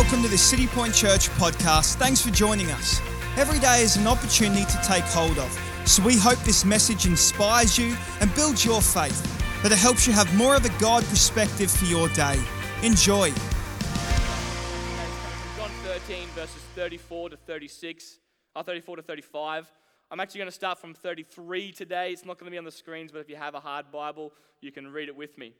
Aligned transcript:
welcome 0.00 0.22
to 0.22 0.28
the 0.28 0.38
City 0.38 0.66
Point 0.66 0.94
Church 0.94 1.28
podcast. 1.32 1.96
Thanks 1.96 2.22
for 2.22 2.30
joining 2.30 2.70
us. 2.70 3.02
Every 3.36 3.58
day 3.58 3.82
is 3.82 3.96
an 3.96 4.06
opportunity 4.06 4.64
to 4.64 4.80
take 4.82 5.04
hold 5.04 5.38
of, 5.38 5.52
so 5.84 6.02
we 6.02 6.16
hope 6.16 6.38
this 6.38 6.64
message 6.64 7.04
inspires 7.04 7.76
you 7.76 7.94
and 8.22 8.34
builds 8.34 8.64
your 8.64 8.80
faith, 8.80 9.22
that 9.62 9.70
it 9.72 9.76
helps 9.76 10.06
you 10.06 10.14
have 10.14 10.34
more 10.34 10.56
of 10.56 10.64
a 10.64 10.70
God 10.80 11.04
perspective 11.04 11.70
for 11.70 11.84
your 11.84 12.08
day. 12.08 12.40
Enjoy. 12.82 13.28
John 15.58 15.70
13, 15.84 16.28
verses 16.28 16.62
34 16.74 17.28
to 17.28 17.36
36, 17.36 18.20
or 18.56 18.62
34 18.62 18.96
to 18.96 19.02
35. 19.02 19.70
I'm 20.10 20.18
actually 20.18 20.38
going 20.38 20.48
to 20.48 20.52
start 20.52 20.78
from 20.78 20.94
33 20.94 21.72
today. 21.72 22.12
It's 22.12 22.24
not 22.24 22.38
going 22.38 22.46
to 22.46 22.50
be 22.50 22.58
on 22.58 22.64
the 22.64 22.70
screens, 22.70 23.12
but 23.12 23.18
if 23.18 23.28
you 23.28 23.36
have 23.36 23.54
a 23.54 23.60
hard 23.60 23.92
Bible, 23.92 24.32
you 24.62 24.72
can 24.72 24.90
read 24.90 25.10
it 25.10 25.14
with 25.14 25.36
me. 25.36 25.52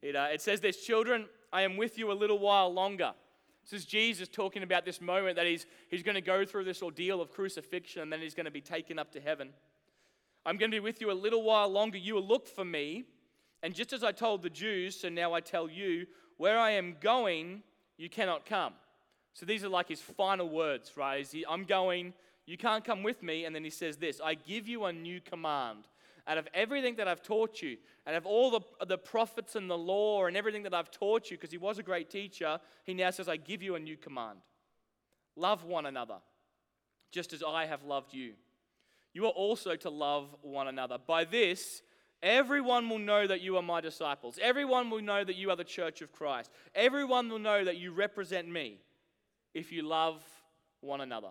It, 0.00 0.14
uh, 0.14 0.28
it 0.32 0.40
says 0.40 0.60
this 0.60 0.76
Children, 0.76 1.26
I 1.52 1.62
am 1.62 1.76
with 1.76 1.98
you 1.98 2.12
a 2.12 2.14
little 2.14 2.38
while 2.38 2.72
longer. 2.72 3.14
This 3.70 3.82
is 3.82 3.86
Jesus 3.86 4.28
talking 4.28 4.64
about 4.64 4.84
this 4.84 5.00
moment 5.00 5.36
that 5.36 5.46
he's, 5.46 5.64
he's 5.88 6.02
going 6.02 6.16
to 6.16 6.20
go 6.20 6.44
through 6.44 6.64
this 6.64 6.82
ordeal 6.82 7.20
of 7.20 7.30
crucifixion 7.30 8.02
and 8.02 8.12
then 8.12 8.20
he's 8.20 8.34
going 8.34 8.46
to 8.46 8.50
be 8.50 8.60
taken 8.60 8.98
up 8.98 9.12
to 9.12 9.20
heaven. 9.20 9.50
I'm 10.44 10.56
going 10.56 10.70
to 10.70 10.74
be 10.74 10.80
with 10.80 11.00
you 11.00 11.10
a 11.10 11.12
little 11.12 11.42
while 11.42 11.68
longer. 11.68 11.98
You 11.98 12.14
will 12.14 12.26
look 12.26 12.48
for 12.48 12.64
me. 12.64 13.04
And 13.62 13.74
just 13.74 13.92
as 13.92 14.02
I 14.02 14.10
told 14.10 14.42
the 14.42 14.50
Jews, 14.50 14.98
so 14.98 15.08
now 15.08 15.34
I 15.34 15.40
tell 15.40 15.70
you, 15.70 16.06
where 16.36 16.58
I 16.58 16.72
am 16.72 16.96
going, 17.00 17.62
you 17.96 18.08
cannot 18.08 18.46
come. 18.46 18.72
So 19.34 19.46
these 19.46 19.62
are 19.62 19.68
like 19.68 19.88
his 19.88 20.00
final 20.00 20.48
words, 20.48 20.92
right? 20.96 21.24
He, 21.26 21.44
I'm 21.48 21.64
going, 21.64 22.14
you 22.46 22.56
can't 22.56 22.84
come 22.84 23.02
with 23.02 23.22
me. 23.22 23.44
And 23.44 23.54
then 23.54 23.62
he 23.62 23.70
says 23.70 23.98
this 23.98 24.20
I 24.24 24.34
give 24.34 24.66
you 24.66 24.86
a 24.86 24.92
new 24.92 25.20
command 25.20 25.86
out 26.30 26.38
of 26.38 26.46
everything 26.54 26.94
that 26.94 27.08
I've 27.08 27.22
taught 27.22 27.60
you, 27.60 27.76
out 28.06 28.14
of 28.14 28.24
all 28.24 28.52
the, 28.52 28.60
the 28.86 28.96
prophets 28.96 29.56
and 29.56 29.68
the 29.68 29.76
law 29.76 30.26
and 30.26 30.36
everything 30.36 30.62
that 30.62 30.72
I've 30.72 30.90
taught 30.92 31.28
you, 31.28 31.36
because 31.36 31.50
he 31.50 31.58
was 31.58 31.80
a 31.80 31.82
great 31.82 32.08
teacher, 32.08 32.60
he 32.84 32.94
now 32.94 33.10
says, 33.10 33.28
I 33.28 33.36
give 33.36 33.64
you 33.64 33.74
a 33.74 33.80
new 33.80 33.96
command. 33.96 34.38
Love 35.34 35.64
one 35.64 35.86
another, 35.86 36.18
just 37.10 37.32
as 37.32 37.42
I 37.42 37.66
have 37.66 37.82
loved 37.82 38.14
you. 38.14 38.34
You 39.12 39.26
are 39.26 39.30
also 39.30 39.74
to 39.74 39.90
love 39.90 40.36
one 40.42 40.68
another. 40.68 40.98
By 41.04 41.24
this, 41.24 41.82
everyone 42.22 42.88
will 42.88 43.00
know 43.00 43.26
that 43.26 43.40
you 43.40 43.56
are 43.56 43.62
my 43.62 43.80
disciples. 43.80 44.38
Everyone 44.40 44.88
will 44.88 45.02
know 45.02 45.24
that 45.24 45.34
you 45.34 45.50
are 45.50 45.56
the 45.56 45.64
church 45.64 46.00
of 46.00 46.12
Christ. 46.12 46.48
Everyone 46.76 47.28
will 47.28 47.40
know 47.40 47.64
that 47.64 47.76
you 47.76 47.90
represent 47.90 48.48
me 48.48 48.78
if 49.52 49.72
you 49.72 49.82
love 49.82 50.22
one 50.80 51.00
another. 51.00 51.30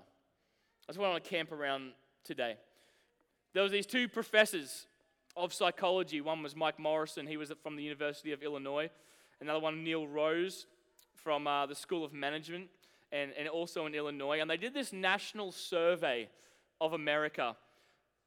That's 0.88 0.98
what 0.98 1.06
I 1.06 1.12
want 1.12 1.24
to 1.24 1.30
camp 1.30 1.54
around 1.54 1.94
today. 2.26 2.58
There 3.54 3.64
was 3.64 3.72
these 3.72 3.86
two 3.86 4.08
professors 4.08 4.86
of 5.36 5.54
psychology. 5.54 6.22
One 6.22 6.44
was 6.44 6.56
Mike 6.56 6.80
Morrison, 6.80 7.26
he 7.26 7.38
was 7.38 7.52
from 7.64 7.76
the 7.76 7.84
University 7.84 8.32
of 8.32 8.44
Illinois. 8.44 8.90
Another 9.42 9.60
one, 9.60 9.84
Neal 9.84 10.08
Roese, 10.08 10.66
from 11.16 11.48
uh, 11.48 11.66
the 11.66 11.76
School 11.76 12.04
of 12.04 12.14
Management, 12.14 12.68
and, 13.12 13.32
and 13.38 13.48
also 13.48 13.86
in 13.86 13.96
Illinois. 13.96 14.40
And 14.42 14.50
they 14.50 14.58
did 14.58 14.74
this 14.74 14.94
national 14.94 15.52
survey 15.52 16.30
of 16.82 16.94
America, 16.94 17.56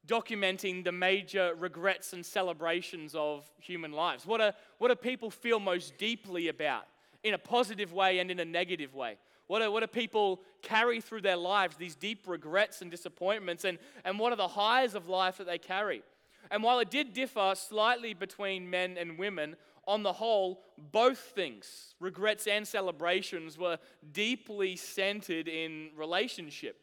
documenting 0.06 0.84
the 0.84 0.92
major 0.92 1.54
regrets 1.58 2.12
and 2.12 2.24
celebrations 2.24 3.14
of 3.14 3.48
human 3.58 3.92
lives. 3.92 4.26
What, 4.26 4.40
are, 4.40 4.54
what 4.78 4.88
do 4.88 4.94
people 4.94 5.30
feel 5.30 5.60
most 5.60 5.96
deeply 5.98 6.48
about 6.48 6.84
in 7.22 7.34
a 7.34 7.38
positive 7.38 7.92
way 7.92 8.18
and 8.18 8.30
in 8.30 8.40
a 8.40 8.44
negative 8.44 8.94
way? 8.94 9.18
What 9.52 9.60
do, 9.60 9.70
what 9.70 9.80
do 9.80 9.86
people 9.86 10.40
carry 10.62 11.02
through 11.02 11.20
their 11.20 11.36
lives, 11.36 11.76
these 11.76 11.94
deep 11.94 12.26
regrets 12.26 12.80
and 12.80 12.90
disappointments? 12.90 13.66
And, 13.66 13.76
and 14.02 14.18
what 14.18 14.32
are 14.32 14.36
the 14.36 14.48
highs 14.48 14.94
of 14.94 15.10
life 15.10 15.36
that 15.36 15.46
they 15.46 15.58
carry? 15.58 16.02
And 16.50 16.62
while 16.62 16.78
it 16.78 16.90
did 16.90 17.12
differ 17.12 17.52
slightly 17.54 18.14
between 18.14 18.70
men 18.70 18.96
and 18.96 19.18
women, 19.18 19.56
on 19.86 20.04
the 20.04 20.12
whole, 20.14 20.62
both 20.78 21.18
things, 21.18 21.94
regrets 22.00 22.46
and 22.46 22.66
celebrations, 22.66 23.58
were 23.58 23.76
deeply 24.10 24.74
centered 24.74 25.48
in 25.48 25.90
relationship. 25.98 26.78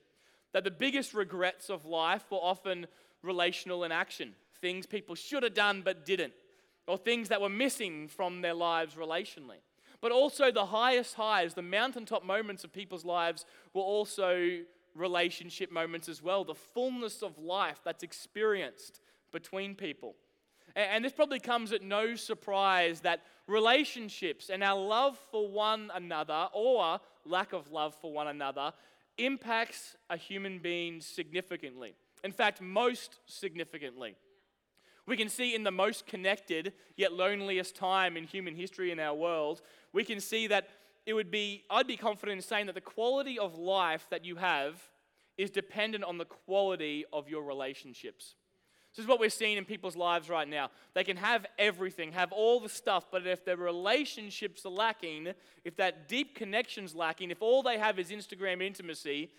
That 0.53 0.63
the 0.63 0.69
biggest 0.69 1.15
regrets 1.15 1.71
of 1.71 1.85
life 1.85 2.25
were 2.29 2.37
often 2.37 2.85
relational 3.23 3.83
in 3.83 3.91
action, 3.91 4.35
things 4.61 4.85
people 4.85 5.15
should 5.15 5.41
have 5.41 5.55
done 5.55 5.81
but 5.83 6.05
didn't, 6.05 6.33
or 6.87 6.99
things 6.99 7.29
that 7.29 7.41
were 7.41 7.49
missing 7.49 8.07
from 8.07 8.41
their 8.41 8.53
lives 8.53 8.93
relationally. 8.93 9.57
But 10.01 10.11
also, 10.11 10.51
the 10.51 10.67
highest 10.67 11.15
highs, 11.15 11.53
the 11.53 11.61
mountaintop 11.61 12.23
moments 12.23 12.63
of 12.63 12.71
people's 12.71 13.03
lives, 13.03 13.45
were 13.73 13.81
also 13.81 14.59
relationship 14.95 15.71
moments 15.71 16.07
as 16.07 16.21
well. 16.21 16.43
The 16.43 16.55
fullness 16.55 17.21
of 17.21 17.37
life 17.37 17.81
that's 17.83 18.03
experienced 18.03 19.01
between 19.31 19.75
people. 19.75 20.15
And 20.75 21.03
this 21.03 21.13
probably 21.13 21.39
comes 21.39 21.73
at 21.73 21.81
no 21.81 22.15
surprise 22.15 23.01
that 23.01 23.21
relationships 23.47 24.49
and 24.49 24.63
our 24.63 24.79
love 24.79 25.17
for 25.31 25.47
one 25.49 25.91
another, 25.93 26.47
or 26.53 26.99
lack 27.25 27.53
of 27.53 27.71
love 27.71 27.95
for 27.95 28.13
one 28.13 28.27
another, 28.27 28.71
impacts 29.17 29.97
a 30.09 30.15
human 30.15 30.59
being 30.59 31.01
significantly. 31.01 31.95
In 32.23 32.31
fact, 32.31 32.61
most 32.61 33.19
significantly. 33.25 34.15
We 35.05 35.17
can 35.17 35.29
see 35.29 35.55
in 35.55 35.63
the 35.63 35.71
most 35.71 36.05
connected 36.05 36.73
yet 36.95 37.13
loneliest 37.13 37.75
time 37.75 38.15
in 38.15 38.25
human 38.25 38.55
history 38.55 38.91
in 38.91 38.99
our 38.99 39.15
world, 39.15 39.61
we 39.93 40.03
can 40.03 40.19
see 40.19 40.47
that 40.47 40.69
it 41.05 41.13
would 41.13 41.31
be, 41.31 41.63
I'd 41.69 41.87
be 41.87 41.97
confident 41.97 42.37
in 42.37 42.41
saying 42.41 42.67
that 42.67 42.75
the 42.75 42.81
quality 42.81 43.39
of 43.39 43.57
life 43.57 44.05
that 44.11 44.25
you 44.25 44.35
have 44.35 44.75
is 45.37 45.49
dependent 45.49 46.03
on 46.03 46.17
the 46.17 46.25
quality 46.25 47.05
of 47.11 47.29
your 47.29 47.43
relationships. 47.43 48.35
This 48.95 49.03
is 49.03 49.07
what 49.07 49.19
we're 49.19 49.29
seeing 49.29 49.57
in 49.57 49.65
people's 49.65 49.95
lives 49.95 50.29
right 50.29 50.47
now. 50.47 50.71
They 50.93 51.03
can 51.03 51.17
have 51.17 51.45
everything, 51.57 52.11
have 52.11 52.31
all 52.31 52.59
the 52.59 52.69
stuff, 52.69 53.05
but 53.11 53.25
if 53.25 53.45
their 53.45 53.55
relationships 53.55 54.65
are 54.65 54.71
lacking, 54.71 55.29
if 55.63 55.77
that 55.77 56.09
deep 56.09 56.35
connection's 56.35 56.95
lacking, 56.95 57.31
if 57.31 57.41
all 57.41 57.63
they 57.63 57.77
have 57.77 57.99
is 57.99 58.09
Instagram 58.09 58.61
intimacy, 58.61 59.29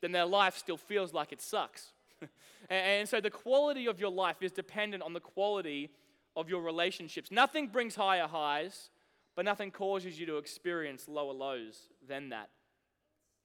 then 0.00 0.12
their 0.12 0.26
life 0.26 0.56
still 0.56 0.76
feels 0.76 1.12
like 1.12 1.32
it 1.32 1.40
sucks. 1.40 1.92
and 2.70 3.08
so 3.08 3.20
the 3.20 3.30
quality 3.30 3.86
of 3.86 3.98
your 3.98 4.10
life 4.10 4.36
is 4.42 4.52
dependent 4.52 5.02
on 5.02 5.14
the 5.14 5.20
quality 5.20 5.90
of 6.36 6.48
your 6.48 6.62
relationships. 6.62 7.30
Nothing 7.30 7.66
brings 7.66 7.96
higher 7.96 8.28
highs, 8.28 8.90
but 9.38 9.44
nothing 9.44 9.70
causes 9.70 10.18
you 10.18 10.26
to 10.26 10.38
experience 10.38 11.06
lower 11.06 11.32
lows 11.32 11.78
than 12.08 12.30
that. 12.30 12.48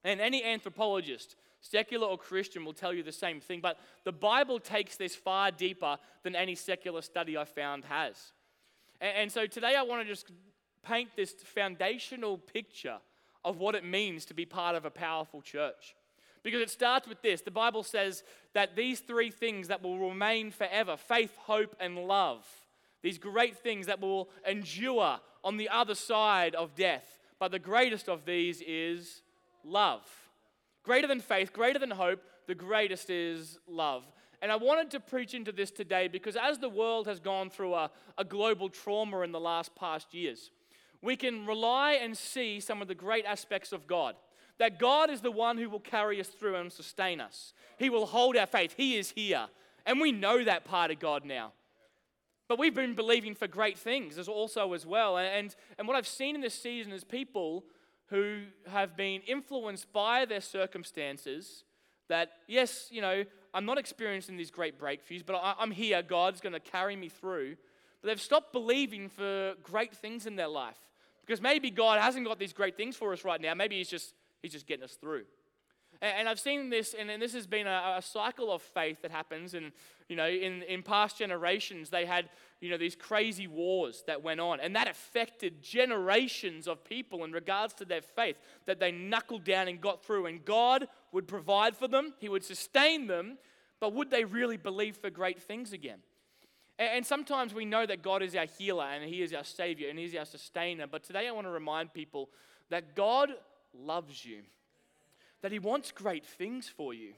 And 0.04 0.20
any 0.20 0.44
anthropologist, 0.44 1.36
secular 1.62 2.08
or 2.08 2.18
Christian, 2.18 2.66
will 2.66 2.74
tell 2.74 2.96
you 2.96 3.04
the 3.04 3.12
same 3.12 3.40
thing. 3.40 3.60
But 3.62 3.78
the 4.04 4.12
Bible 4.12 4.60
takes 4.60 4.98
this 4.98 5.16
far 5.16 5.52
deeper 5.52 5.98
than 6.24 6.36
any 6.36 6.56
secular 6.56 7.04
study 7.04 7.38
I 7.38 7.46
found 7.46 7.86
has. 7.86 8.32
And, 9.00 9.32
so 9.32 9.46
today 9.46 9.76
I 9.76 9.84
want 9.84 10.02
to 10.02 10.08
just 10.08 10.32
paint 10.82 11.10
this 11.16 11.36
foundational 11.46 12.40
picture 12.40 12.98
of 13.46 13.60
what 13.60 13.76
it 13.76 13.86
means 13.86 14.26
to 14.26 14.34
be 14.34 14.46
part 14.48 14.76
of 14.76 14.86
a 14.86 14.90
powerful 14.90 15.44
church. 15.44 15.96
Because 16.42 16.62
it 16.62 16.72
starts 16.72 17.08
with 17.08 17.22
this 17.22 17.42
the 17.42 17.52
Bible 17.52 17.84
says 17.84 18.24
that 18.56 18.76
these 18.76 19.00
three 19.00 19.30
things 19.30 19.68
that 19.68 19.84
will 19.84 20.00
remain 20.00 20.50
forever 20.50 20.98
faith, 20.98 21.38
hope, 21.38 21.76
and 21.80 22.00
love 22.00 22.48
these 23.04 23.20
great 23.20 23.58
things 23.58 23.86
that 23.86 24.02
will 24.02 24.30
endure 24.48 25.20
on 25.44 25.58
the 25.58 25.70
other 25.70 25.94
side 25.94 26.56
of 26.56 26.74
death. 26.74 27.20
But 27.38 27.52
the 27.52 27.60
greatest 27.60 28.10
of 28.10 28.26
these 28.26 28.64
is 28.66 29.22
love. 29.64 30.02
Greater 30.84 31.08
than 31.08 31.20
faith, 31.20 31.54
greater 31.54 31.78
than 31.78 31.92
hope, 31.92 32.22
the 32.48 32.56
greatest 32.56 33.10
is 33.12 33.60
love. 33.68 34.04
And 34.42 34.52
I 34.52 34.56
wanted 34.56 34.90
to 34.92 35.00
preach 35.00 35.34
into 35.34 35.52
this 35.52 35.70
today 35.70 36.08
because 36.08 36.36
as 36.36 36.58
the 36.58 36.70
world 36.70 37.08
has 37.08 37.20
gone 37.20 37.50
through 37.50 37.76
a, 37.76 37.92
a 38.18 38.26
global 38.26 38.70
trauma 38.70 39.22
in 39.22 39.32
the 39.32 39.40
last 39.40 39.76
past 39.76 40.14
years, 40.14 40.50
we 41.02 41.16
can 41.16 41.46
rely 41.46 41.94
and 41.94 42.18
see 42.18 42.60
some 42.60 42.82
of 42.82 42.88
the 42.88 42.96
great 42.96 43.26
aspects 43.26 43.72
of 43.72 43.88
God 43.88 44.16
that 44.60 44.80
God 44.80 45.10
is 45.10 45.22
the 45.22 45.32
one 45.32 45.58
who 45.58 45.70
will 45.70 45.80
carry 45.80 46.20
us 46.20 46.28
through 46.28 46.56
and 46.56 46.72
sustain 46.72 47.20
us. 47.20 47.54
He 47.78 47.90
will 47.90 48.06
hold 48.06 48.38
our 48.38 48.46
faith. 48.46 48.76
He 48.78 48.98
is 48.98 49.12
here. 49.12 49.48
And 49.86 50.00
we 50.00 50.12
know 50.12 50.44
that 50.44 50.64
part 50.64 50.92
of 50.92 51.00
God 51.00 51.26
now. 51.26 51.54
But 52.54 52.60
we've 52.60 52.76
been 52.76 52.94
believing 52.94 53.34
for 53.34 53.48
great 53.48 53.80
things 53.80 54.20
as 54.20 54.28
also 54.28 54.74
as 54.74 54.86
well. 54.86 55.18
And, 55.18 55.56
and 55.80 55.88
what 55.88 55.98
I've 55.98 56.06
seen 56.06 56.36
in 56.36 56.42
this 56.42 56.54
season 56.54 56.94
is 56.94 57.04
people 57.04 57.64
who 58.12 58.42
have 58.68 58.96
been 58.96 59.22
influenced 59.22 59.92
by 59.92 60.26
their 60.26 60.40
circumstances 60.40 61.64
that, 62.10 62.30
yes, 62.48 62.90
you 62.92 63.02
know, 63.02 63.26
I'm 63.56 63.66
not 63.66 63.80
experiencing 63.80 64.38
these 64.38 64.52
great 64.52 64.80
breakthroughs, 64.80 65.26
but 65.26 65.34
I, 65.34 65.56
I'm 65.58 65.72
here. 65.72 66.04
God's 66.04 66.42
going 66.42 66.54
to 66.54 66.60
carry 66.60 66.96
me 66.96 67.10
through. 67.10 67.56
But 68.04 68.10
they've 68.10 68.22
stopped 68.22 68.54
believing 68.54 69.10
for 69.10 69.56
great 69.64 69.96
things 69.96 70.28
in 70.28 70.36
their 70.36 70.48
life. 70.48 70.78
Because 71.26 71.42
maybe 71.42 71.72
God 71.72 72.00
hasn't 72.00 72.28
got 72.28 72.38
these 72.38 72.54
great 72.54 72.78
things 72.78 72.96
for 72.96 73.14
us 73.14 73.26
right 73.26 73.42
now. 73.42 73.56
Maybe 73.56 73.80
He's 73.80 73.90
just 73.90 74.14
He's 74.44 74.52
just 74.52 74.68
getting 74.68 74.84
us 74.84 74.94
through. 74.94 75.24
And, 76.04 76.28
I've 76.28 76.40
seen 76.40 76.70
this, 76.70 76.94
and, 76.94 77.10
this 77.22 77.34
has 77.34 77.48
been 77.48 77.66
a, 77.66 78.02
cycle 78.04 78.52
of 78.52 78.62
faith 78.62 79.02
that 79.04 79.12
happens. 79.12 79.54
And, 79.54 79.72
you 80.10 80.18
know, 80.18 80.28
in, 80.28 80.62
in 80.64 80.84
past 80.84 81.18
generations, 81.18 81.90
they 81.90 82.06
had, 82.06 82.28
you 82.60 82.70
know, 82.70 82.78
these 82.78 82.94
crazy 82.94 83.48
wars 83.48 84.04
that 84.06 84.22
went 84.22 84.42
on. 84.42 84.60
And 84.60 84.76
that 84.76 84.90
affected 84.90 85.64
generations 85.64 86.68
of 86.68 86.84
people 86.84 87.24
in 87.24 87.32
regards 87.32 87.74
to 87.76 87.86
their 87.86 88.02
faith 88.02 88.36
that 88.66 88.82
they 88.82 88.92
knuckled 88.92 89.46
down 89.46 89.70
and 89.70 89.80
got 89.80 90.04
through. 90.04 90.26
And 90.26 90.44
God 90.44 90.90
would 91.14 91.26
provide 91.26 91.78
for 91.78 91.88
them, 91.88 92.14
He 92.20 92.28
would 92.28 92.44
sustain 92.44 93.08
them. 93.08 93.38
But 93.80 93.94
would 93.94 94.12
they 94.12 94.26
really 94.26 94.58
believe 94.58 94.98
for 94.98 95.10
great 95.10 95.42
things 95.42 95.72
again? 95.72 96.00
And 96.78 97.06
sometimes 97.06 97.54
we 97.54 97.64
know 97.64 97.86
that 97.86 98.02
God 98.02 98.22
is 98.22 98.36
our 98.36 98.48
healer 98.58 98.86
and 98.86 99.06
He 99.06 99.22
is 99.22 99.34
our 99.34 99.44
Savior 99.46 99.90
and 99.90 99.98
He 99.98 100.06
is 100.06 100.16
our 100.16 100.26
sustainer. 100.26 100.86
But 100.86 101.04
today 101.04 101.30
I 101.30 101.32
want 101.32 101.48
to 101.48 101.52
remind 101.52 101.94
people 101.94 102.30
that 102.70 102.94
God 102.94 103.30
loves 103.74 104.26
you, 104.26 104.42
that 105.44 105.52
He 105.52 105.60
wants 105.60 105.92
great 105.92 106.26
things 106.26 106.68
for 106.68 106.94
you, 106.94 107.14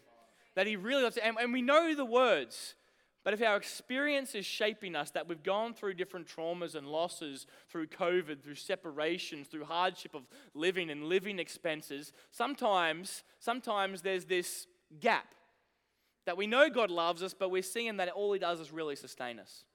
that 0.56 0.68
He 0.68 0.76
really 0.76 1.04
loves 1.04 1.16
you. 1.16 1.22
And, 1.24 1.38
and 1.40 1.54
we 1.54 1.62
know 1.62 1.96
the 1.96 2.04
words, 2.04 2.76
but 3.24 3.34
if 3.34 3.42
our 3.42 3.56
experience 3.56 4.36
is 4.36 4.46
shaping 4.46 4.96
us, 4.96 5.12
that 5.12 5.30
we've 5.30 5.42
gone 5.42 5.74
through 5.74 5.94
different 5.94 6.28
traumas 6.28 6.76
and 6.76 6.88
losses 6.88 7.48
through 7.70 7.88
COVID, 7.88 8.44
through 8.44 8.56
separations, 8.56 9.48
through 9.48 9.66
hardship 9.66 10.14
of 10.14 10.24
living 10.54 10.90
and 10.90 11.06
living 11.06 11.40
expenses, 11.40 12.12
sometimes, 12.32 13.24
sometimes 13.40 14.02
there's 14.02 14.26
this 14.26 14.68
gap 15.00 15.34
that 16.26 16.36
we 16.36 16.48
know 16.48 16.70
God 16.70 16.90
loves 16.90 17.22
us, 17.22 17.36
but 17.36 17.52
we're 17.52 17.62
seeing 17.62 17.98
that 17.98 18.10
all 18.10 18.34
He 18.34 18.40
does 18.40 18.60
is 18.60 18.72
really 18.72 18.96
sustain 18.96 19.40
us. 19.40 19.66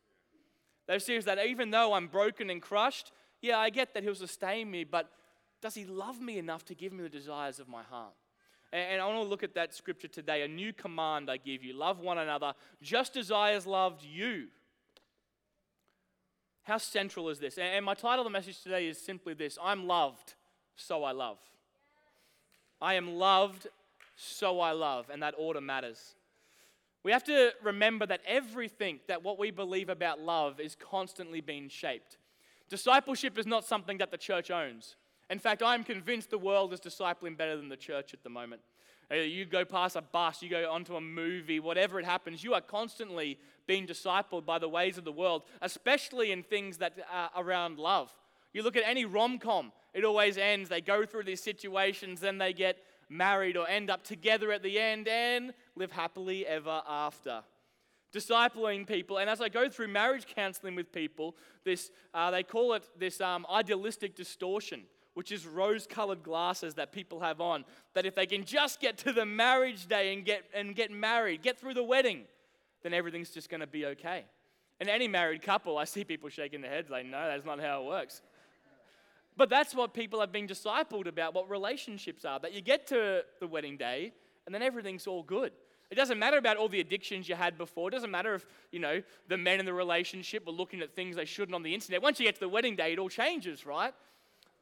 Those 0.88 1.05
series 1.05 1.25
that 1.26 1.44
even 1.46 1.70
though 1.70 1.93
I'm 1.93 2.08
broken 2.08 2.50
and 2.50 2.61
crushed, 2.61 3.12
yeah, 3.41 3.58
I 3.58 3.70
get 3.70 3.94
that 3.94 4.03
He'll 4.03 4.14
sustain 4.17 4.69
me, 4.69 4.82
but 4.82 5.08
does 5.62 5.76
He 5.76 5.85
love 5.85 6.20
me 6.20 6.38
enough 6.38 6.64
to 6.64 6.75
give 6.75 6.93
me 6.93 7.05
the 7.05 7.08
desires 7.08 7.61
of 7.61 7.69
my 7.69 7.85
heart? 7.85 8.14
And 8.72 9.02
I 9.02 9.06
want 9.06 9.19
to 9.19 9.28
look 9.28 9.43
at 9.43 9.55
that 9.55 9.75
scripture 9.75 10.08
today. 10.08 10.43
A 10.43 10.49
new 10.49 10.72
command 10.72 11.28
I 11.28 11.38
give 11.38 11.64
you 11.64 11.72
love 11.72 11.99
one 11.99 12.19
another 12.19 12.55
just 12.81 13.17
as 13.17 13.32
I 13.32 13.50
has 13.50 13.67
loved 13.67 14.05
you. 14.05 14.46
How 16.62 16.78
central 16.78 17.28
is 17.31 17.40
this? 17.40 17.58
And 17.58 17.84
my 17.84 17.94
title 17.94 18.20
of 18.20 18.25
the 18.25 18.38
message 18.38 18.62
today 18.62 18.87
is 18.87 18.96
simply 18.96 19.34
this 19.34 19.58
I'm 19.61 19.87
loved, 19.87 20.34
so 20.76 21.02
I 21.02 21.11
love. 21.11 21.38
I 22.81 22.94
am 22.94 23.14
loved, 23.14 23.67
so 24.17 24.61
I 24.61 24.70
love. 24.70 25.11
And 25.12 25.22
that 25.22 25.34
order 25.37 25.61
matters. 25.61 26.14
We 27.02 27.12
have 27.12 27.25
to 27.25 27.52
remember 27.62 28.06
that 28.06 28.20
everything 28.26 29.00
that 29.08 29.22
what 29.22 29.38
we 29.38 29.50
believe 29.50 29.88
about 29.88 30.20
love 30.20 30.61
is 30.61 30.76
constantly 30.76 31.40
being 31.40 31.69
shaped. 31.69 32.19
Discipleship 32.69 33.38
is 33.38 33.46
not 33.46 33.64
something 33.64 33.99
that 33.99 34.11
the 34.11 34.19
church 34.19 34.50
owns. 34.50 34.96
In 35.31 35.38
fact, 35.38 35.62
I'm 35.62 35.85
convinced 35.85 36.31
the 36.31 36.38
world 36.38 36.73
is 36.73 36.81
discipling 36.81 37.37
better 37.37 37.56
than 37.56 37.69
the 37.69 37.77
church 37.77 38.12
at 38.12 38.25
the 38.25 38.29
moment. 38.29 38.62
Uh, 39.12 39.17
you 39.17 39.44
go 39.44 39.65
past 39.65 39.94
a 39.94 40.03
bus, 40.03 40.43
you 40.43 40.49
go 40.49 40.71
onto 40.71 40.97
a 40.97 41.00
movie, 41.00 41.61
whatever 41.61 42.00
it 42.00 42.05
happens, 42.05 42.43
you 42.43 42.53
are 42.53 42.61
constantly 42.61 43.38
being 43.67 43.87
discipled 43.87 44.44
by 44.44 44.59
the 44.59 44.69
ways 44.69 44.99
of 44.99 45.05
the 45.05 45.12
world, 45.12 45.44
especially 45.62 46.32
in 46.32 46.43
things 46.43 46.79
that 46.79 46.94
are 47.11 47.31
around 47.37 47.79
love. 47.79 48.12
You 48.53 48.62
look 48.62 48.77
at 48.77 48.82
any 48.85 49.05
rom 49.05 49.38
com, 49.38 49.73
it 49.94 50.05
always 50.05 50.37
ends. 50.37 50.69
They 50.69 50.81
go 50.81 51.06
through 51.06 51.25
these 51.25 51.43
situations, 51.43 52.21
then 52.21 52.38
they 52.38 52.53
get 52.53 52.79
married 53.09 53.56
or 53.56 53.69
end 53.69 53.88
up 53.88 54.03
together 54.03 54.50
at 54.53 54.62
the 54.62 54.79
end 54.79 55.06
and 55.06 55.53
live 55.77 55.93
happily 55.93 56.47
ever 56.47 56.82
after 56.88 57.43
discipling 58.12 58.87
people. 58.87 59.19
And 59.19 59.31
as 59.31 59.41
I 59.41 59.49
go 59.49 59.69
through 59.69 59.88
marriage 59.88 60.27
counseling 60.35 60.75
with 60.75 60.93
people, 60.93 61.37
this, 61.65 61.91
uh, 62.15 62.32
they 62.32 62.43
call 62.43 62.75
it 62.75 62.88
this 62.99 63.21
um, 63.21 63.47
idealistic 63.49 64.17
distortion 64.17 64.82
which 65.15 65.33
is 65.33 65.47
rose 65.47 65.87
colored 65.87 66.23
glasses 66.23 66.75
that 66.75 66.93
people 66.93 67.21
have 67.21 67.41
on, 67.41 67.65
that 67.95 68.07
if 68.07 68.15
they 68.15 68.27
can 68.27 68.45
just 68.45 68.81
get 68.81 68.97
to 68.99 69.12
the 69.12 69.27
marriage 69.27 69.87
day 69.87 70.12
and 70.12 70.25
get, 70.25 70.45
and 70.55 70.75
get 70.75 70.91
married, 70.91 71.43
get 71.43 71.59
through 71.59 71.75
the 71.75 71.83
wedding, 71.83 72.23
then 72.83 72.95
everything's 72.95 73.31
just 73.31 73.49
going 73.49 73.61
to 73.61 73.67
be 73.67 73.87
okay. 73.87 74.25
And 74.79 74.89
any 74.89 75.09
married 75.09 75.43
couple, 75.43 75.77
I 75.77 75.85
see 75.85 76.05
people 76.05 76.31
shaking 76.31 76.62
their 76.62 76.71
heads 76.71 76.89
like, 76.89 77.05
no, 77.05 77.27
that's 77.27 77.45
not 77.45 77.61
how 77.61 77.83
it 77.83 77.87
works. 77.87 78.23
But 79.37 79.51
that's 79.51 79.75
what 79.75 79.95
people 79.95 80.21
have 80.21 80.33
been 80.33 80.47
discipled 80.47 81.07
about, 81.07 81.35
what 81.35 81.51
relationships 81.51 82.25
are. 82.25 82.39
That 82.41 82.53
you 82.53 82.61
get 82.61 82.87
to 82.89 83.25
the 83.41 83.47
wedding 83.47 83.77
day 83.77 84.13
and 84.47 84.55
then 84.55 84.63
everything's 84.63 85.06
all 85.06 85.23
good. 85.23 85.53
It 85.91 85.97
doesn't 85.97 86.19
matter 86.19 86.39
about 86.39 86.56
all 86.56 86.69
the 86.69 86.81
addictions 86.81 87.29
you 87.29 87.35
had 87.35 87.59
before. 87.59 87.89
It 87.89 87.93
doesn't 87.93 88.11
matter 88.11 88.35
if, 88.35 88.47
you 88.71 88.79
know, 88.79 89.03
the 89.29 89.37
men 89.37 89.59
in 89.59 89.67
the 89.67 89.73
relationship 89.73 90.47
were 90.47 90.53
looking 90.53 90.81
at 90.83 90.95
things 90.95 91.17
they 91.17 91.25
shouldn't 91.25 91.55
on 91.55 91.63
the 91.63 91.75
internet. 91.75 92.01
Once 92.01 92.21
you 92.21 92.27
get 92.27 92.37
to 92.37 92.41
the 92.41 92.49
wedding 92.49 92.77
day, 92.77 92.93
it 92.93 92.99
all 92.99 93.09
changes, 93.09 93.67
right? 93.67 93.93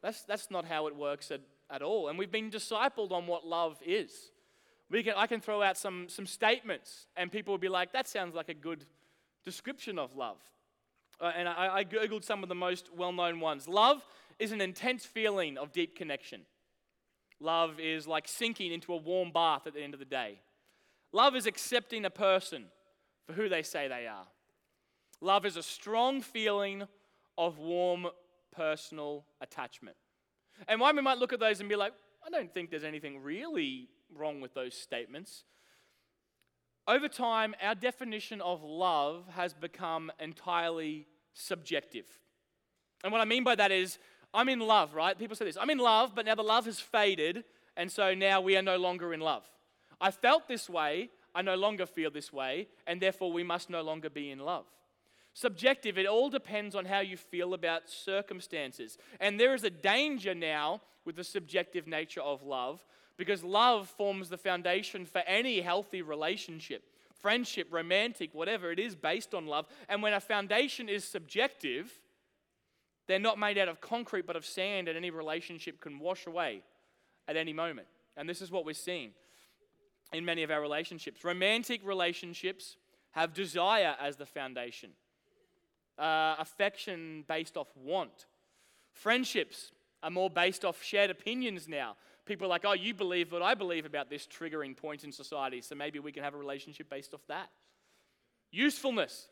That's, 0.02 0.22
that's 0.22 0.50
not 0.50 0.64
how 0.64 0.86
it 0.86 0.96
works 0.96 1.30
at, 1.30 1.40
at 1.70 1.82
all. 1.82 2.08
And 2.08 2.18
we've 2.18 2.30
been 2.30 2.50
discipled 2.50 3.10
on 3.10 3.26
what 3.26 3.46
love 3.46 3.78
is. 3.84 4.12
We 4.90 5.02
can, 5.02 5.14
I 5.16 5.26
can 5.26 5.40
throw 5.40 5.62
out 5.62 5.76
some, 5.76 6.08
some 6.08 6.26
statements, 6.26 7.06
and 7.16 7.30
people 7.30 7.52
will 7.52 7.58
be 7.58 7.68
like, 7.68 7.92
that 7.92 8.08
sounds 8.08 8.34
like 8.34 8.48
a 8.48 8.54
good 8.54 8.84
description 9.44 9.98
of 9.98 10.16
love. 10.16 10.38
Uh, 11.20 11.32
and 11.36 11.48
I, 11.48 11.78
I 11.78 11.84
Googled 11.84 12.24
some 12.24 12.42
of 12.42 12.48
the 12.48 12.54
most 12.54 12.90
well 12.96 13.12
known 13.12 13.40
ones. 13.40 13.68
Love 13.68 14.04
is 14.38 14.52
an 14.52 14.60
intense 14.60 15.04
feeling 15.04 15.58
of 15.58 15.72
deep 15.72 15.96
connection. 15.96 16.42
Love 17.40 17.78
is 17.80 18.06
like 18.06 18.26
sinking 18.28 18.72
into 18.72 18.92
a 18.92 18.96
warm 18.96 19.30
bath 19.32 19.66
at 19.66 19.74
the 19.74 19.82
end 19.82 19.94
of 19.94 20.00
the 20.00 20.06
day. 20.06 20.40
Love 21.12 21.34
is 21.34 21.46
accepting 21.46 22.04
a 22.04 22.10
person 22.10 22.66
for 23.26 23.32
who 23.32 23.48
they 23.48 23.62
say 23.62 23.88
they 23.88 24.06
are. 24.06 24.26
Love 25.20 25.44
is 25.44 25.56
a 25.56 25.62
strong 25.62 26.20
feeling 26.20 26.84
of 27.36 27.58
warm 27.58 28.06
personal 28.54 29.24
attachment. 29.40 29.96
And 30.66 30.80
why 30.80 30.92
we 30.92 31.02
might 31.02 31.18
look 31.18 31.32
at 31.32 31.40
those 31.40 31.60
and 31.60 31.68
be 31.68 31.76
like, 31.76 31.92
I 32.26 32.30
don't 32.30 32.52
think 32.52 32.70
there's 32.70 32.84
anything 32.84 33.22
really 33.22 33.88
wrong 34.14 34.40
with 34.40 34.54
those 34.54 34.74
statements. 34.74 35.44
Over 36.86 37.08
time, 37.08 37.54
our 37.62 37.74
definition 37.74 38.40
of 38.40 38.62
love 38.62 39.24
has 39.34 39.52
become 39.52 40.10
entirely 40.18 41.06
subjective. 41.34 42.06
And 43.04 43.12
what 43.12 43.20
I 43.20 43.26
mean 43.26 43.44
by 43.44 43.54
that 43.54 43.70
is, 43.70 43.98
I'm 44.34 44.48
in 44.48 44.60
love, 44.60 44.94
right? 44.94 45.18
People 45.18 45.36
say 45.36 45.44
this 45.44 45.56
I'm 45.56 45.70
in 45.70 45.78
love, 45.78 46.12
but 46.14 46.26
now 46.26 46.34
the 46.34 46.42
love 46.42 46.64
has 46.64 46.80
faded, 46.80 47.44
and 47.76 47.92
so 47.92 48.14
now 48.14 48.40
we 48.40 48.56
are 48.56 48.62
no 48.62 48.76
longer 48.76 49.14
in 49.14 49.20
love. 49.20 49.44
I 50.00 50.10
felt 50.10 50.48
this 50.48 50.68
way, 50.68 51.10
I 51.34 51.42
no 51.42 51.54
longer 51.54 51.86
feel 51.86 52.10
this 52.10 52.32
way, 52.32 52.68
and 52.86 53.00
therefore 53.00 53.32
we 53.32 53.42
must 53.42 53.70
no 53.70 53.82
longer 53.82 54.10
be 54.10 54.30
in 54.30 54.38
love 54.38 54.66
subjective. 55.38 55.96
It 55.98 56.06
all 56.06 56.30
depends 56.30 56.74
on 56.74 56.84
how 56.84 57.00
you 57.00 57.16
feel 57.16 57.54
about 57.54 57.88
circumstances. 57.88 58.98
And 59.20 59.38
there 59.38 59.54
is 59.54 59.62
a 59.62 59.70
danger 59.70 60.34
now 60.34 60.80
with 61.04 61.16
the 61.16 61.24
subjective 61.24 61.86
nature 61.86 62.20
of 62.20 62.42
love 62.42 62.84
because 63.16 63.44
love 63.44 63.88
forms 63.88 64.28
the 64.28 64.36
foundation 64.36 65.06
for 65.06 65.20
any 65.20 65.60
healthy 65.60 66.02
relationship. 66.02 66.82
Friendship, 67.20 67.68
romantic, 67.70 68.30
whatever 68.32 68.72
it 68.72 68.78
is 68.78 68.94
based 68.94 69.34
on 69.34 69.46
love. 69.46 69.66
And 69.88 70.02
when 70.02 70.12
a 70.12 70.20
foundation 70.20 70.88
is 70.88 71.04
subjective, 71.04 71.92
they're 73.06 73.18
not 73.18 73.38
made 73.38 73.58
out 73.58 73.68
of 73.68 73.80
concrete 73.80 74.26
but 74.26 74.36
of 74.36 74.44
sand, 74.44 74.88
and 74.88 74.96
any 74.96 75.10
relationship 75.10 75.80
can 75.80 75.98
wash 75.98 76.26
away 76.26 76.62
at 77.26 77.36
any 77.36 77.52
moment. 77.52 77.88
And 78.16 78.28
this 78.28 78.42
is 78.42 78.50
what 78.50 78.64
we're 78.64 78.74
seeing 78.74 79.10
in 80.12 80.24
many 80.24 80.42
of 80.42 80.50
our 80.50 80.60
relationships. 80.60 81.24
Romantic 81.24 81.80
relationships 81.84 82.76
have 83.12 83.34
desire 83.34 83.96
as 84.00 84.16
the 84.16 84.26
foundation 84.26 84.90
uh, 85.98 86.36
affection 86.38 87.24
based 87.28 87.56
off 87.56 87.68
want. 87.76 88.26
Friendships 88.92 89.72
are 90.02 90.10
more 90.10 90.30
based 90.30 90.64
off 90.64 90.82
shared 90.82 91.10
opinions 91.10 91.68
now. 91.68 91.96
People 92.24 92.46
are 92.46 92.50
like, 92.50 92.64
oh, 92.64 92.74
you 92.74 92.94
believe 92.94 93.32
what 93.32 93.42
I 93.42 93.54
believe 93.54 93.86
about 93.86 94.10
this 94.10 94.26
triggering 94.26 94.76
point 94.76 95.02
in 95.02 95.12
society, 95.12 95.62
so 95.62 95.74
maybe 95.74 95.98
we 95.98 96.12
can 96.12 96.22
have 96.22 96.34
a 96.34 96.38
relationship 96.38 96.90
based 96.90 97.14
off 97.14 97.22
that. 97.28 97.48
Usefulness. 98.50 99.28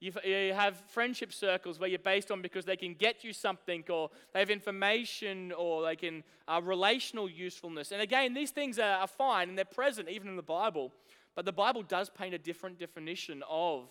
You 0.00 0.12
have 0.52 0.76
friendship 0.90 1.32
circles 1.32 1.78
where 1.80 1.88
you're 1.88 1.98
based 1.98 2.30
on 2.30 2.42
because 2.42 2.66
they 2.66 2.76
can 2.76 2.92
get 2.92 3.24
you 3.24 3.32
something, 3.32 3.84
or 3.88 4.10
they 4.34 4.40
have 4.40 4.50
information, 4.50 5.52
or 5.52 5.82
they 5.82 5.96
can 5.96 6.22
uh, 6.46 6.60
relational 6.62 7.30
usefulness. 7.30 7.90
And 7.90 8.02
again, 8.02 8.34
these 8.34 8.50
things 8.50 8.78
are, 8.78 8.98
are 8.98 9.06
fine 9.06 9.48
and 9.48 9.56
they're 9.56 9.64
present 9.64 10.10
even 10.10 10.28
in 10.28 10.36
the 10.36 10.42
Bible, 10.42 10.92
but 11.34 11.46
the 11.46 11.52
Bible 11.52 11.82
does 11.82 12.10
paint 12.10 12.34
a 12.34 12.38
different 12.38 12.78
definition 12.78 13.42
of 13.48 13.88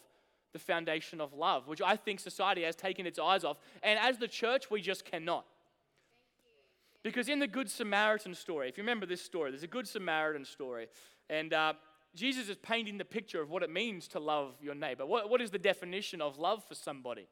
the 0.54 0.60
foundation 0.60 1.20
of 1.20 1.34
love, 1.34 1.68
which 1.68 1.82
I 1.82 1.96
think 1.96 2.20
society 2.20 2.64
has 2.64 2.76
taken 2.76 3.06
its 3.06 3.20
eyes 3.20 3.44
off. 3.44 3.58
And 3.82 4.00
as 4.00 4.18
the 4.18 4.28
church, 4.28 4.72
we 4.72 4.82
just 4.82 5.04
cannot. 5.04 5.46
Because 7.04 7.28
in 7.28 7.40
the 7.40 7.48
Good 7.48 7.70
Samaritan 7.70 8.34
story, 8.34 8.70
if 8.70 8.78
you 8.78 8.84
remember 8.84 9.06
this 9.06 9.22
story, 9.22 9.52
there's 9.52 9.64
a 9.64 9.68
Good 9.68 9.88
Samaritan 9.88 10.46
story. 10.46 10.88
And 11.30 11.54
uh, 11.54 11.74
Jesus 12.16 12.48
is 12.48 12.56
painting 12.58 12.98
the 12.98 13.06
picture 13.06 13.42
of 13.42 13.50
what 13.50 13.62
it 13.62 13.70
means 13.70 14.08
to 14.10 14.20
love 14.20 14.54
your 14.62 14.76
neighbor. 14.76 15.06
What, 15.06 15.30
what 15.30 15.42
is 15.42 15.52
the 15.52 15.60
definition 15.60 16.22
of 16.22 16.38
love 16.38 16.64
for 16.64 16.76
somebody? 16.76 17.28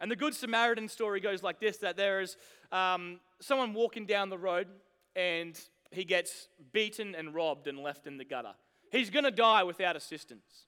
And 0.00 0.10
the 0.10 0.16
Good 0.16 0.34
Samaritan 0.34 0.88
story 0.88 1.20
goes 1.20 1.42
like 1.42 1.58
this 1.58 1.78
that 1.78 1.96
there 1.96 2.20
is 2.20 2.36
um, 2.70 3.20
someone 3.40 3.74
walking 3.74 4.06
down 4.06 4.30
the 4.30 4.38
road 4.38 4.68
and 5.16 5.60
he 5.90 6.04
gets 6.04 6.48
beaten 6.72 7.14
and 7.14 7.34
robbed 7.34 7.66
and 7.66 7.78
left 7.78 8.06
in 8.06 8.16
the 8.16 8.24
gutter. 8.24 8.54
He's 8.92 9.10
going 9.10 9.24
to 9.24 9.30
die 9.30 9.62
without 9.64 9.96
assistance. 9.96 10.66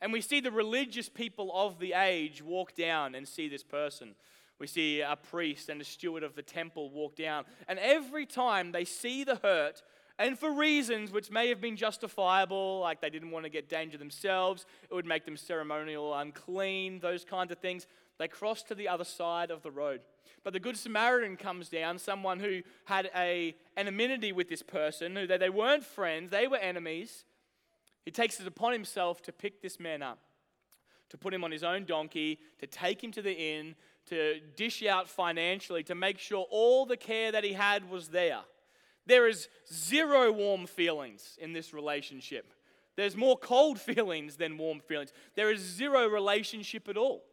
And 0.00 0.12
we 0.12 0.20
see 0.20 0.40
the 0.40 0.50
religious 0.50 1.08
people 1.08 1.50
of 1.54 1.78
the 1.78 1.94
age 1.94 2.42
walk 2.42 2.74
down 2.74 3.14
and 3.14 3.26
see 3.26 3.48
this 3.48 3.62
person. 3.62 4.14
We 4.58 4.66
see 4.66 5.00
a 5.00 5.16
priest 5.16 5.68
and 5.68 5.80
a 5.80 5.84
steward 5.84 6.22
of 6.22 6.34
the 6.34 6.42
temple 6.42 6.90
walk 6.90 7.16
down. 7.16 7.44
And 7.68 7.78
every 7.78 8.26
time 8.26 8.72
they 8.72 8.84
see 8.84 9.24
the 9.24 9.36
hurt, 9.36 9.82
and 10.18 10.38
for 10.38 10.50
reasons 10.50 11.12
which 11.12 11.30
may 11.30 11.48
have 11.48 11.60
been 11.60 11.76
justifiable, 11.76 12.80
like 12.80 13.02
they 13.02 13.10
didn't 13.10 13.30
want 13.30 13.44
to 13.44 13.50
get 13.50 13.68
danger 13.68 13.98
themselves, 13.98 14.64
it 14.90 14.94
would 14.94 15.04
make 15.04 15.26
them 15.26 15.36
ceremonial 15.36 16.14
unclean, 16.14 17.00
those 17.00 17.24
kinds 17.24 17.52
of 17.52 17.58
things, 17.58 17.86
they 18.18 18.28
cross 18.28 18.62
to 18.64 18.74
the 18.74 18.88
other 18.88 19.04
side 19.04 19.50
of 19.50 19.62
the 19.62 19.70
road. 19.70 20.00
But 20.42 20.54
the 20.54 20.60
Good 20.60 20.78
Samaritan 20.78 21.36
comes 21.36 21.68
down, 21.68 21.98
someone 21.98 22.40
who 22.40 22.62
had 22.86 23.10
a 23.14 23.54
anonymity 23.76 24.32
with 24.32 24.48
this 24.48 24.62
person, 24.62 25.14
who 25.14 25.26
they, 25.26 25.36
they 25.36 25.50
weren't 25.50 25.84
friends, 25.84 26.30
they 26.30 26.46
were 26.46 26.56
enemies, 26.56 27.24
he 28.06 28.12
takes 28.12 28.40
it 28.40 28.46
upon 28.46 28.72
himself 28.72 29.20
to 29.22 29.32
pick 29.32 29.60
this 29.60 29.78
man 29.78 30.00
up, 30.00 30.20
to 31.10 31.18
put 31.18 31.34
him 31.34 31.44
on 31.44 31.50
his 31.50 31.64
own 31.64 31.84
donkey, 31.84 32.38
to 32.60 32.66
take 32.66 33.02
him 33.02 33.10
to 33.10 33.20
the 33.20 33.32
inn, 33.32 33.74
to 34.06 34.40
dish 34.54 34.86
out 34.86 35.08
financially, 35.08 35.82
to 35.82 35.94
make 35.96 36.20
sure 36.20 36.46
all 36.48 36.86
the 36.86 36.96
care 36.96 37.32
that 37.32 37.42
he 37.42 37.52
had 37.52 37.90
was 37.90 38.08
there. 38.08 38.40
There 39.06 39.26
is 39.26 39.48
zero 39.72 40.30
warm 40.30 40.66
feelings 40.66 41.36
in 41.40 41.52
this 41.52 41.74
relationship. 41.74 42.52
There's 42.94 43.16
more 43.16 43.36
cold 43.36 43.80
feelings 43.80 44.36
than 44.36 44.56
warm 44.56 44.78
feelings. 44.78 45.12
There 45.34 45.50
is 45.50 45.60
zero 45.60 46.08
relationship 46.08 46.88
at 46.88 46.96
all. 46.96 47.24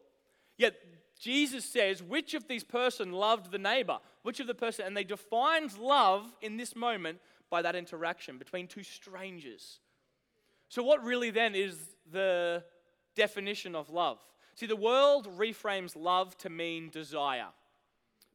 Yet 0.58 0.74
Jesus 1.20 1.64
says, 1.64 2.02
which 2.02 2.34
of 2.34 2.48
these 2.48 2.64
person 2.64 3.12
loved 3.12 3.52
the 3.52 3.58
neighbor? 3.58 3.98
Which 4.22 4.40
of 4.40 4.48
the 4.48 4.54
person? 4.54 4.86
And 4.86 4.96
they 4.96 5.04
defines 5.04 5.78
love 5.78 6.26
in 6.42 6.56
this 6.56 6.74
moment 6.74 7.20
by 7.48 7.62
that 7.62 7.76
interaction 7.76 8.38
between 8.38 8.66
two 8.66 8.82
strangers. 8.82 9.78
So, 10.68 10.82
what 10.82 11.04
really 11.04 11.30
then 11.30 11.54
is 11.54 11.76
the 12.10 12.64
definition 13.14 13.74
of 13.74 13.90
love? 13.90 14.18
See, 14.54 14.66
the 14.66 14.76
world 14.76 15.28
reframes 15.38 15.96
love 15.96 16.36
to 16.38 16.50
mean 16.50 16.90
desire. 16.90 17.48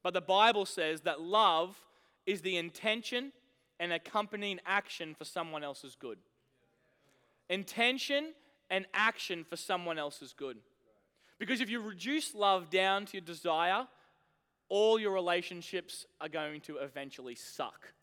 But 0.03 0.13
the 0.13 0.21
Bible 0.21 0.65
says 0.65 1.01
that 1.01 1.21
love 1.21 1.77
is 2.25 2.41
the 2.41 2.57
intention 2.57 3.31
and 3.79 3.93
accompanying 3.93 4.59
action 4.65 5.15
for 5.15 5.25
someone 5.25 5.63
else's 5.63 5.95
good. 5.95 6.19
Intention 7.49 8.33
and 8.69 8.85
action 8.93 9.43
for 9.43 9.55
someone 9.55 9.97
else's 9.97 10.33
good. 10.33 10.57
Because 11.39 11.61
if 11.61 11.69
you 11.69 11.81
reduce 11.81 12.35
love 12.35 12.69
down 12.69 13.05
to 13.07 13.13
your 13.13 13.25
desire, 13.25 13.87
all 14.67 14.99
your 14.99 15.13
relationships 15.13 16.05
are 16.21 16.29
going 16.29 16.61
to 16.61 16.77
eventually 16.77 17.35
suck. 17.35 17.93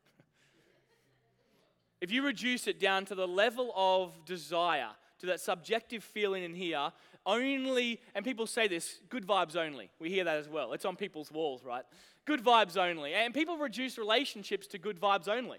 If 2.01 2.11
you 2.11 2.25
reduce 2.25 2.67
it 2.67 2.79
down 2.79 3.05
to 3.07 3.15
the 3.15 3.27
level 3.27 3.73
of 3.75 4.13
desire, 4.25 4.91
to 5.19 5.27
that 5.27 5.41
subjective 5.41 6.05
feeling 6.05 6.43
in 6.43 6.55
here, 6.55 6.93
only, 7.25 8.01
and 8.15 8.25
people 8.25 8.47
say 8.47 8.69
this, 8.69 9.01
good 9.09 9.27
vibes 9.27 9.57
only. 9.57 9.91
We 9.99 10.11
hear 10.11 10.25
that 10.25 10.37
as 10.37 10.49
well. 10.49 10.73
It's 10.73 10.85
on 10.85 10.97
people's 10.97 11.33
walls, 11.33 11.65
right? 11.65 11.85
Good 12.25 12.45
vibes 12.45 12.77
only. 12.77 13.15
And 13.15 13.35
people 13.35 13.57
reduce 13.57 13.99
relationships 13.99 14.67
to 14.69 14.79
good 14.79 15.01
vibes 15.01 15.29
only. 15.29 15.59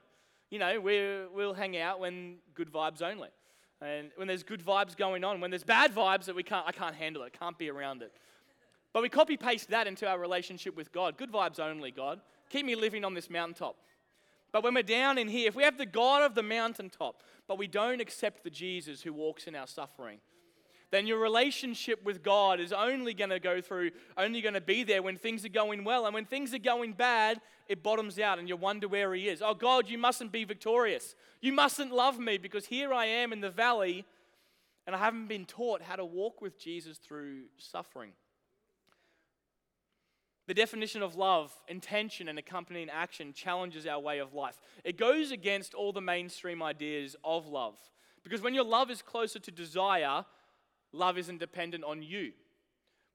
You 0.50 0.60
know, 0.60 0.80
we 0.80 1.26
we'll 1.34 1.54
hang 1.54 1.78
out 1.78 2.00
when 2.00 2.38
good 2.54 2.72
vibes 2.72 3.02
only. 3.02 3.30
And 3.82 4.12
when 4.16 4.28
there's 4.28 4.44
good 4.44 4.66
vibes 4.66 4.96
going 4.96 5.24
on, 5.24 5.42
when 5.42 5.52
there's 5.52 5.64
bad 5.64 5.94
vibes 5.94 6.26
that 6.26 6.36
we 6.36 6.44
can't, 6.44 6.66
I 6.66 6.72
can't 6.72 6.96
handle 6.96 7.24
it, 7.24 7.38
can't 7.38 7.58
be 7.58 7.70
around 7.70 8.02
it. 8.02 8.12
But 8.94 9.04
we 9.04 9.10
copy 9.10 9.38
paste 9.38 9.70
that 9.70 9.88
into 9.88 10.08
our 10.08 10.18
relationship 10.18 10.76
with 10.76 10.92
God. 10.92 11.18
Good 11.18 11.32
vibes 11.32 11.60
only, 11.60 11.92
God. 11.92 12.22
Keep 12.50 12.66
me 12.66 12.76
living 12.76 13.04
on 13.04 13.14
this 13.14 13.30
mountaintop. 13.30 13.76
But 14.58 14.64
when 14.64 14.74
we're 14.74 14.82
down 14.82 15.20
in 15.20 15.28
here, 15.28 15.48
if 15.48 15.56
we 15.56 15.62
have 15.62 15.78
the 15.78 15.86
God 15.86 16.24
of 16.24 16.34
the 16.34 16.42
mountaintop, 16.42 17.22
but 17.48 17.60
we 17.60 17.68
don't 17.68 18.02
accept 18.02 18.44
the 18.44 18.50
Jesus 18.50 19.04
who 19.04 19.14
walks 19.14 19.46
in 19.46 19.54
our 19.54 19.68
suffering, 19.68 20.18
then 20.90 21.06
your 21.06 21.20
relationship 21.20 22.04
with 22.04 22.24
God 22.24 22.60
is 22.60 22.74
only 22.74 23.14
going 23.14 23.30
to 23.30 23.40
go 23.40 23.62
through, 23.62 23.92
only 24.18 24.42
going 24.42 24.56
to 24.56 24.60
be 24.60 24.84
there 24.84 25.04
when 25.04 25.16
things 25.16 25.46
are 25.46 25.50
going 25.50 25.84
well. 25.84 26.08
And 26.08 26.14
when 26.16 26.26
things 26.26 26.56
are 26.56 26.58
going 26.58 26.94
bad, 26.94 27.40
it 27.68 27.84
bottoms 27.84 28.18
out 28.18 28.40
and 28.40 28.50
you 28.50 28.56
wonder 28.56 28.88
where 28.88 29.14
He 29.14 29.30
is. 29.30 29.44
Oh, 29.44 29.54
God, 29.54 29.88
you 29.88 30.00
mustn't 30.00 30.32
be 30.32 30.44
victorious. 30.44 31.14
You 31.40 31.54
mustn't 31.54 31.92
love 31.92 32.18
me 32.18 32.40
because 32.40 32.66
here 32.66 32.92
I 32.92 33.06
am 33.06 33.32
in 33.34 33.42
the 33.42 33.52
valley 33.52 34.06
and 34.88 34.96
I 34.96 34.98
haven't 34.98 35.28
been 35.28 35.46
taught 35.46 35.84
how 35.84 35.98
to 35.98 36.06
walk 36.06 36.42
with 36.42 36.58
Jesus 36.58 36.98
through 36.98 37.44
suffering. 37.60 38.14
The 40.48 40.54
definition 40.54 41.04
of 41.04 41.16
love, 41.16 41.52
intention, 41.68 42.30
and 42.30 42.40
accompanying 42.40 42.90
action 42.90 43.34
challenges 43.34 43.86
our 43.86 44.00
way 44.00 44.20
of 44.20 44.34
life. 44.34 44.60
It 44.86 44.98
goes 44.98 45.32
against 45.32 45.74
all 45.74 45.92
the 45.92 46.02
mainstream 46.02 46.64
ideas 46.64 47.18
of 47.24 47.48
love. 47.48 47.76
Because 48.24 48.42
when 48.42 48.54
your 48.54 48.64
love 48.64 48.90
is 48.90 49.02
closer 49.02 49.40
to 49.40 49.52
desire, 49.52 50.26
love 50.94 51.18
isn't 51.18 51.40
dependent 51.40 51.84
on 51.84 52.02
you. 52.02 52.32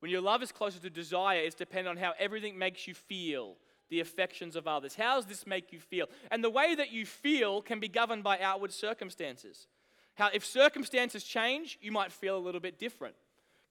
When 0.01 0.11
your 0.11 0.21
love 0.21 0.43
is 0.43 0.53
closer 0.53 0.79
to 0.81 0.91
desire, 0.91 1.39
it's 1.39 1.55
dependent 1.55 1.97
on 1.97 2.03
how 2.05 2.13
everything 2.19 2.59
makes 2.59 2.87
you 2.87 2.93
feel, 2.93 3.57
the 3.89 4.01
affections 4.01 4.55
of 4.55 4.67
others. 4.67 4.95
How 4.95 5.17
does 5.17 5.27
this 5.27 5.47
make 5.47 5.73
you 5.73 5.81
feel? 5.81 6.07
And 6.31 6.45
the 6.45 6.51
way 6.51 6.75
that 6.75 6.93
you 6.93 7.07
feel 7.07 7.63
can 7.63 7.81
be 7.81 7.89
governed 7.89 8.25
by 8.25 8.41
outward 8.41 8.73
circumstances. 8.73 9.69
How, 10.15 10.29
if 10.35 10.45
circumstances 10.45 11.25
change, 11.25 11.79
you 11.81 11.93
might 11.93 12.13
feel 12.13 12.37
a 12.37 12.41
little 12.41 12.61
bit 12.61 12.79
different. 12.79 13.15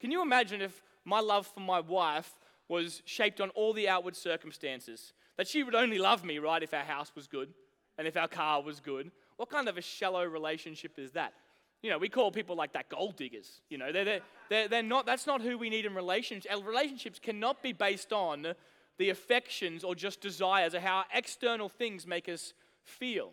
Can 0.00 0.10
you 0.10 0.20
imagine 0.20 0.60
if 0.60 0.82
my 1.04 1.20
love 1.20 1.46
for 1.46 1.60
my 1.60 1.80
wife 1.80 2.32
was 2.72 3.02
shaped 3.04 3.40
on 3.40 3.50
all 3.50 3.74
the 3.74 3.88
outward 3.88 4.16
circumstances? 4.16 5.12
That 5.36 5.46
she 5.46 5.62
would 5.62 5.74
only 5.74 5.98
love 5.98 6.24
me, 6.24 6.38
right, 6.38 6.62
if 6.62 6.72
our 6.72 6.84
house 6.84 7.12
was 7.14 7.26
good 7.26 7.52
and 7.98 8.08
if 8.08 8.16
our 8.16 8.28
car 8.28 8.62
was 8.62 8.80
good? 8.80 9.10
What 9.36 9.50
kind 9.50 9.68
of 9.68 9.76
a 9.76 9.82
shallow 9.82 10.24
relationship 10.24 10.98
is 10.98 11.12
that? 11.12 11.34
You 11.82 11.90
know, 11.90 11.98
we 11.98 12.08
call 12.08 12.30
people 12.30 12.56
like 12.56 12.72
that 12.72 12.88
gold 12.88 13.16
diggers. 13.16 13.60
You 13.68 13.76
know, 13.76 13.92
they're, 13.92 14.20
they're, 14.48 14.68
they're 14.68 14.82
not, 14.82 15.04
that's 15.04 15.26
not 15.26 15.42
who 15.42 15.58
we 15.58 15.68
need 15.68 15.84
in 15.84 15.94
relationships. 15.94 16.54
Our 16.54 16.62
relationships 16.62 17.18
cannot 17.18 17.62
be 17.62 17.72
based 17.72 18.12
on 18.12 18.54
the 18.98 19.10
affections 19.10 19.84
or 19.84 19.94
just 19.94 20.20
desires 20.20 20.74
or 20.74 20.80
how 20.80 21.04
external 21.12 21.68
things 21.68 22.06
make 22.06 22.28
us 22.28 22.54
feel. 22.84 23.30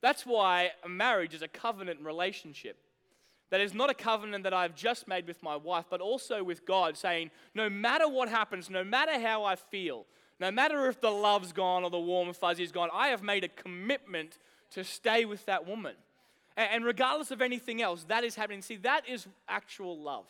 That's 0.00 0.26
why 0.26 0.72
a 0.84 0.88
marriage 0.88 1.34
is 1.34 1.42
a 1.42 1.48
covenant 1.48 2.00
relationship. 2.00 2.76
That 3.52 3.60
is 3.60 3.74
not 3.74 3.90
a 3.90 3.94
covenant 3.94 4.44
that 4.44 4.54
I've 4.54 4.74
just 4.74 5.06
made 5.06 5.26
with 5.26 5.42
my 5.42 5.56
wife, 5.56 5.84
but 5.90 6.00
also 6.00 6.42
with 6.42 6.64
God, 6.64 6.96
saying, 6.96 7.30
no 7.54 7.68
matter 7.68 8.08
what 8.08 8.30
happens, 8.30 8.70
no 8.70 8.82
matter 8.82 9.20
how 9.20 9.44
I 9.44 9.56
feel, 9.56 10.06
no 10.40 10.50
matter 10.50 10.88
if 10.88 11.02
the 11.02 11.10
love's 11.10 11.52
gone 11.52 11.84
or 11.84 11.90
the 11.90 11.98
warm 11.98 12.32
fuzzy's 12.32 12.72
gone, 12.72 12.88
I 12.94 13.08
have 13.08 13.22
made 13.22 13.44
a 13.44 13.48
commitment 13.48 14.38
to 14.70 14.82
stay 14.84 15.26
with 15.26 15.44
that 15.44 15.68
woman. 15.68 15.96
And 16.56 16.82
regardless 16.82 17.30
of 17.30 17.42
anything 17.42 17.82
else, 17.82 18.04
that 18.04 18.24
is 18.24 18.34
happening. 18.36 18.62
See, 18.62 18.76
that 18.76 19.06
is 19.06 19.26
actual 19.46 20.00
love. 20.00 20.24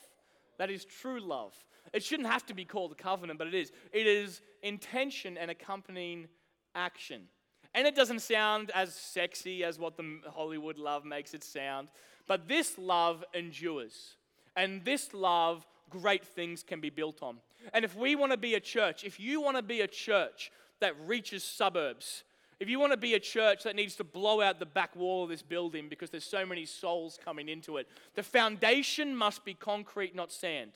That 0.58 0.68
is 0.68 0.84
true 0.84 1.20
love. 1.20 1.54
It 1.92 2.02
shouldn't 2.02 2.28
have 2.28 2.44
to 2.46 2.54
be 2.54 2.64
called 2.64 2.90
a 2.90 2.96
covenant, 2.96 3.38
but 3.38 3.46
it 3.46 3.54
is. 3.54 3.70
It 3.92 4.08
is 4.08 4.40
intention 4.64 5.38
and 5.38 5.48
accompanying 5.48 6.26
action. 6.74 7.28
And 7.74 7.86
it 7.86 7.94
doesn't 7.96 8.20
sound 8.20 8.70
as 8.74 8.94
sexy 8.94 9.64
as 9.64 9.78
what 9.78 9.96
the 9.96 10.20
Hollywood 10.34 10.78
love 10.78 11.04
makes 11.04 11.32
it 11.32 11.42
sound, 11.42 11.88
but 12.26 12.46
this 12.46 12.76
love 12.76 13.24
endures. 13.34 14.16
And 14.56 14.84
this 14.84 15.14
love, 15.14 15.66
great 15.88 16.24
things 16.24 16.62
can 16.62 16.80
be 16.80 16.90
built 16.90 17.22
on. 17.22 17.38
And 17.72 17.84
if 17.84 17.96
we 17.96 18.14
want 18.14 18.32
to 18.32 18.38
be 18.38 18.54
a 18.54 18.60
church, 18.60 19.04
if 19.04 19.18
you 19.18 19.40
want 19.40 19.56
to 19.56 19.62
be 19.62 19.80
a 19.80 19.86
church 19.86 20.52
that 20.80 20.94
reaches 21.06 21.42
suburbs, 21.42 22.24
if 22.60 22.68
you 22.68 22.78
want 22.78 22.92
to 22.92 22.98
be 22.98 23.14
a 23.14 23.20
church 23.20 23.64
that 23.64 23.74
needs 23.74 23.96
to 23.96 24.04
blow 24.04 24.40
out 24.40 24.58
the 24.58 24.66
back 24.66 24.94
wall 24.94 25.24
of 25.24 25.30
this 25.30 25.42
building 25.42 25.88
because 25.88 26.10
there's 26.10 26.24
so 26.24 26.44
many 26.46 26.64
souls 26.64 27.18
coming 27.24 27.48
into 27.48 27.78
it, 27.78 27.88
the 28.14 28.22
foundation 28.22 29.16
must 29.16 29.44
be 29.44 29.54
concrete, 29.54 30.14
not 30.14 30.30
sand. 30.30 30.72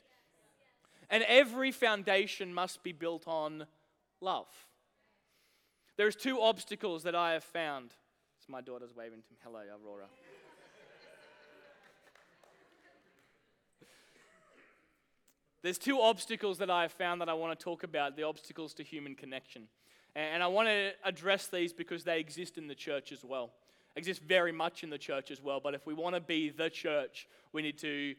And 1.11 1.23
every 1.29 1.71
foundation 1.71 2.53
must 2.53 2.83
be 2.83 2.93
built 2.93 3.29
on 3.29 3.67
love. 4.21 4.49
There's 5.97 6.15
two 6.15 6.41
obstacles 6.41 7.05
that 7.05 7.15
I 7.15 7.33
have 7.33 7.45
found. 7.45 7.95
It's 8.39 8.49
my 8.49 8.61
daughter's 8.61 8.95
waving 8.95 9.23
to 9.23 9.31
me. 9.31 9.39
Hello, 9.43 9.61
Aurora. 9.61 10.07
There's 15.63 15.79
two 15.79 16.01
obstacles 16.01 16.59
that 16.59 16.71
I 16.71 16.83
have 16.83 16.93
found 16.93 17.21
that 17.23 17.29
I 17.29 17.33
want 17.35 17.59
to 17.59 17.65
talk 17.65 17.83
about 17.83 18.15
the 18.15 18.23
obstacles 18.25 18.75
to 18.75 18.85
human 18.85 19.15
connection. 19.15 19.69
And 20.15 20.43
I 20.43 20.47
want 20.47 20.69
to 20.69 20.93
address 21.03 21.49
these 21.49 21.73
because 21.73 22.05
they 22.05 22.21
exist 22.21 22.57
in 22.57 22.69
the 22.69 22.75
church 22.75 23.11
as 23.11 23.25
well. 23.25 23.51
Exist 23.97 24.23
very 24.23 24.53
much 24.53 24.85
in 24.85 24.91
the 24.91 24.99
church 24.99 25.31
as 25.31 25.43
well. 25.43 25.61
But 25.61 25.75
if 25.75 25.87
we 25.87 25.95
want 25.95 26.15
to 26.15 26.21
be 26.21 26.51
the 26.51 26.69
church, 26.71 27.27
we 27.53 27.63
need 27.63 27.79
to 27.79 28.15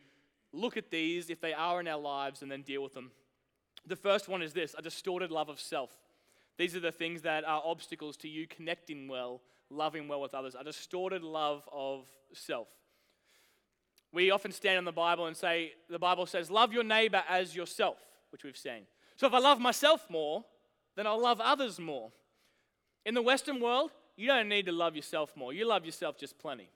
look 0.51 0.77
at 0.77 0.89
these 0.89 1.29
if 1.29 1.39
they 1.39 1.53
are 1.53 1.79
in 1.79 1.87
our 1.87 1.99
lives 1.99 2.41
and 2.41 2.51
then 2.51 2.63
deal 2.63 2.81
with 2.81 2.93
them. 2.93 3.11
The 3.85 3.95
first 3.95 4.27
one 4.27 4.41
is 4.41 4.53
this 4.53 4.75
a 4.77 4.81
distorted 4.81 5.31
love 5.31 5.47
of 5.47 5.59
self. 5.59 5.91
These 6.57 6.75
are 6.75 6.79
the 6.79 6.91
things 6.91 7.21
that 7.21 7.43
are 7.45 7.61
obstacles 7.63 8.17
to 8.17 8.27
you 8.27 8.47
connecting 8.47 9.07
well, 9.07 9.41
loving 9.69 10.07
well 10.07 10.21
with 10.21 10.33
others. 10.33 10.55
A 10.59 10.63
distorted 10.63 11.23
love 11.23 11.63
of 11.71 12.05
self. 12.33 12.67
We 14.11 14.31
often 14.31 14.51
stand 14.51 14.77
on 14.77 14.85
the 14.85 14.91
Bible 14.91 15.27
and 15.27 15.35
say, 15.35 15.73
the 15.89 15.99
Bible 15.99 16.25
says, 16.25 16.49
love 16.49 16.73
your 16.73 16.83
neighbor 16.83 17.23
as 17.29 17.55
yourself, 17.55 17.97
which 18.31 18.43
we've 18.43 18.57
seen. 18.57 18.87
So 19.17 19.27
if 19.27 19.33
I 19.33 19.39
love 19.39 19.59
myself 19.59 20.05
more, 20.09 20.45
then 20.95 21.05
I'll 21.05 21.21
love 21.21 21.39
others 21.39 21.79
more. 21.79 22.11
In 23.05 23.13
the 23.13 23.21
Western 23.21 23.59
world, 23.59 23.91
you 24.15 24.27
don't 24.27 24.49
need 24.49 24.65
to 24.65 24.71
love 24.71 24.95
yourself 24.95 25.35
more. 25.35 25.53
You 25.53 25.67
love 25.67 25.85
yourself 25.85 26.17
just 26.17 26.39
plenty. 26.39 26.69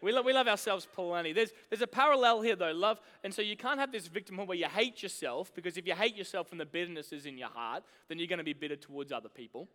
We 0.00 0.12
love, 0.12 0.24
we 0.24 0.32
love 0.32 0.46
ourselves 0.46 0.86
plenty. 0.94 1.32
There's, 1.32 1.50
there's 1.70 1.82
a 1.82 1.86
parallel 1.86 2.40
here, 2.42 2.54
though, 2.54 2.72
love. 2.72 3.00
And 3.24 3.34
so 3.34 3.42
you 3.42 3.56
can't 3.56 3.80
have 3.80 3.90
this 3.90 4.08
victimhood 4.08 4.46
where 4.46 4.56
you 4.56 4.66
hate 4.66 5.02
yourself, 5.02 5.52
because 5.54 5.76
if 5.76 5.86
you 5.86 5.94
hate 5.94 6.16
yourself 6.16 6.52
and 6.52 6.60
the 6.60 6.66
bitterness 6.66 7.12
is 7.12 7.26
in 7.26 7.36
your 7.36 7.48
heart, 7.48 7.82
then 8.08 8.18
you're 8.18 8.28
going 8.28 8.38
to 8.38 8.44
be 8.44 8.52
bitter 8.52 8.76
towards 8.76 9.10
other 9.10 9.28
people. 9.28 9.68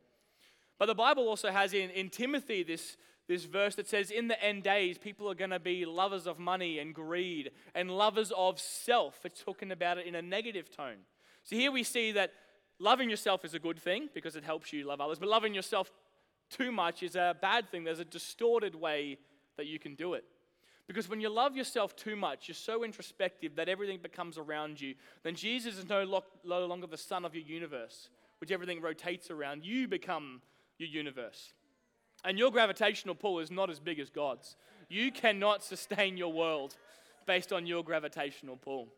But 0.79 0.85
the 0.85 0.95
Bible 0.95 1.27
also 1.27 1.51
has 1.51 1.73
in, 1.73 1.89
in 1.89 2.09
Timothy 2.09 2.63
this, 2.63 2.97
this 3.27 3.45
verse 3.45 3.75
that 3.75 3.87
says, 3.87 4.11
In 4.11 4.27
the 4.27 4.41
end 4.43 4.63
days, 4.63 4.97
people 4.97 5.29
are 5.29 5.35
going 5.35 5.51
to 5.51 5.59
be 5.59 5.85
lovers 5.85 6.25
of 6.25 6.39
money 6.39 6.79
and 6.79 6.95
greed 6.95 7.51
and 7.75 7.91
lovers 7.91 8.31
of 8.35 8.59
self. 8.59 9.19
It's 9.25 9.43
talking 9.43 9.71
about 9.71 9.97
it 9.97 10.07
in 10.07 10.15
a 10.15 10.21
negative 10.21 10.69
tone. 10.69 10.97
So 11.43 11.55
here 11.55 11.71
we 11.71 11.83
see 11.83 12.13
that 12.13 12.31
loving 12.79 13.09
yourself 13.09 13.43
is 13.43 13.53
a 13.53 13.59
good 13.59 13.79
thing 13.79 14.09
because 14.13 14.35
it 14.35 14.43
helps 14.43 14.71
you 14.71 14.85
love 14.85 15.01
others, 15.01 15.19
but 15.19 15.27
loving 15.27 15.53
yourself 15.53 15.91
too 16.49 16.71
much 16.71 17.03
is 17.03 17.15
a 17.15 17.35
bad 17.41 17.69
thing. 17.69 17.83
There's 17.83 17.99
a 17.99 18.05
distorted 18.05 18.75
way 18.75 19.17
that 19.57 19.67
you 19.67 19.79
can 19.79 19.95
do 19.95 20.13
it. 20.13 20.23
Because 20.87 21.09
when 21.09 21.21
you 21.21 21.29
love 21.29 21.55
yourself 21.55 21.95
too 21.95 22.15
much, 22.15 22.47
you're 22.47 22.55
so 22.55 22.83
introspective 22.83 23.55
that 23.55 23.69
everything 23.69 23.99
becomes 24.01 24.37
around 24.37 24.81
you, 24.81 24.95
then 25.23 25.35
Jesus 25.35 25.77
is 25.77 25.87
no, 25.87 26.03
lo- 26.03 26.25
no 26.43 26.65
longer 26.65 26.87
the 26.87 26.97
sun 26.97 27.23
of 27.23 27.33
your 27.33 27.45
universe, 27.45 28.09
which 28.39 28.51
everything 28.51 28.81
rotates 28.81 29.31
around. 29.31 29.63
You 29.63 29.87
become 29.87 30.41
your 30.77 30.89
universe. 30.89 31.53
And 32.25 32.37
your 32.37 32.51
gravitational 32.51 33.15
pull 33.15 33.39
is 33.39 33.49
not 33.49 33.69
as 33.69 33.79
big 33.79 33.99
as 33.99 34.09
God's. 34.09 34.55
You 34.89 35.11
cannot 35.11 35.63
sustain 35.63 36.17
your 36.17 36.33
world 36.33 36.75
based 37.25 37.53
on 37.53 37.65
your 37.65 37.83
gravitational 37.83 38.57
pull. 38.57 38.89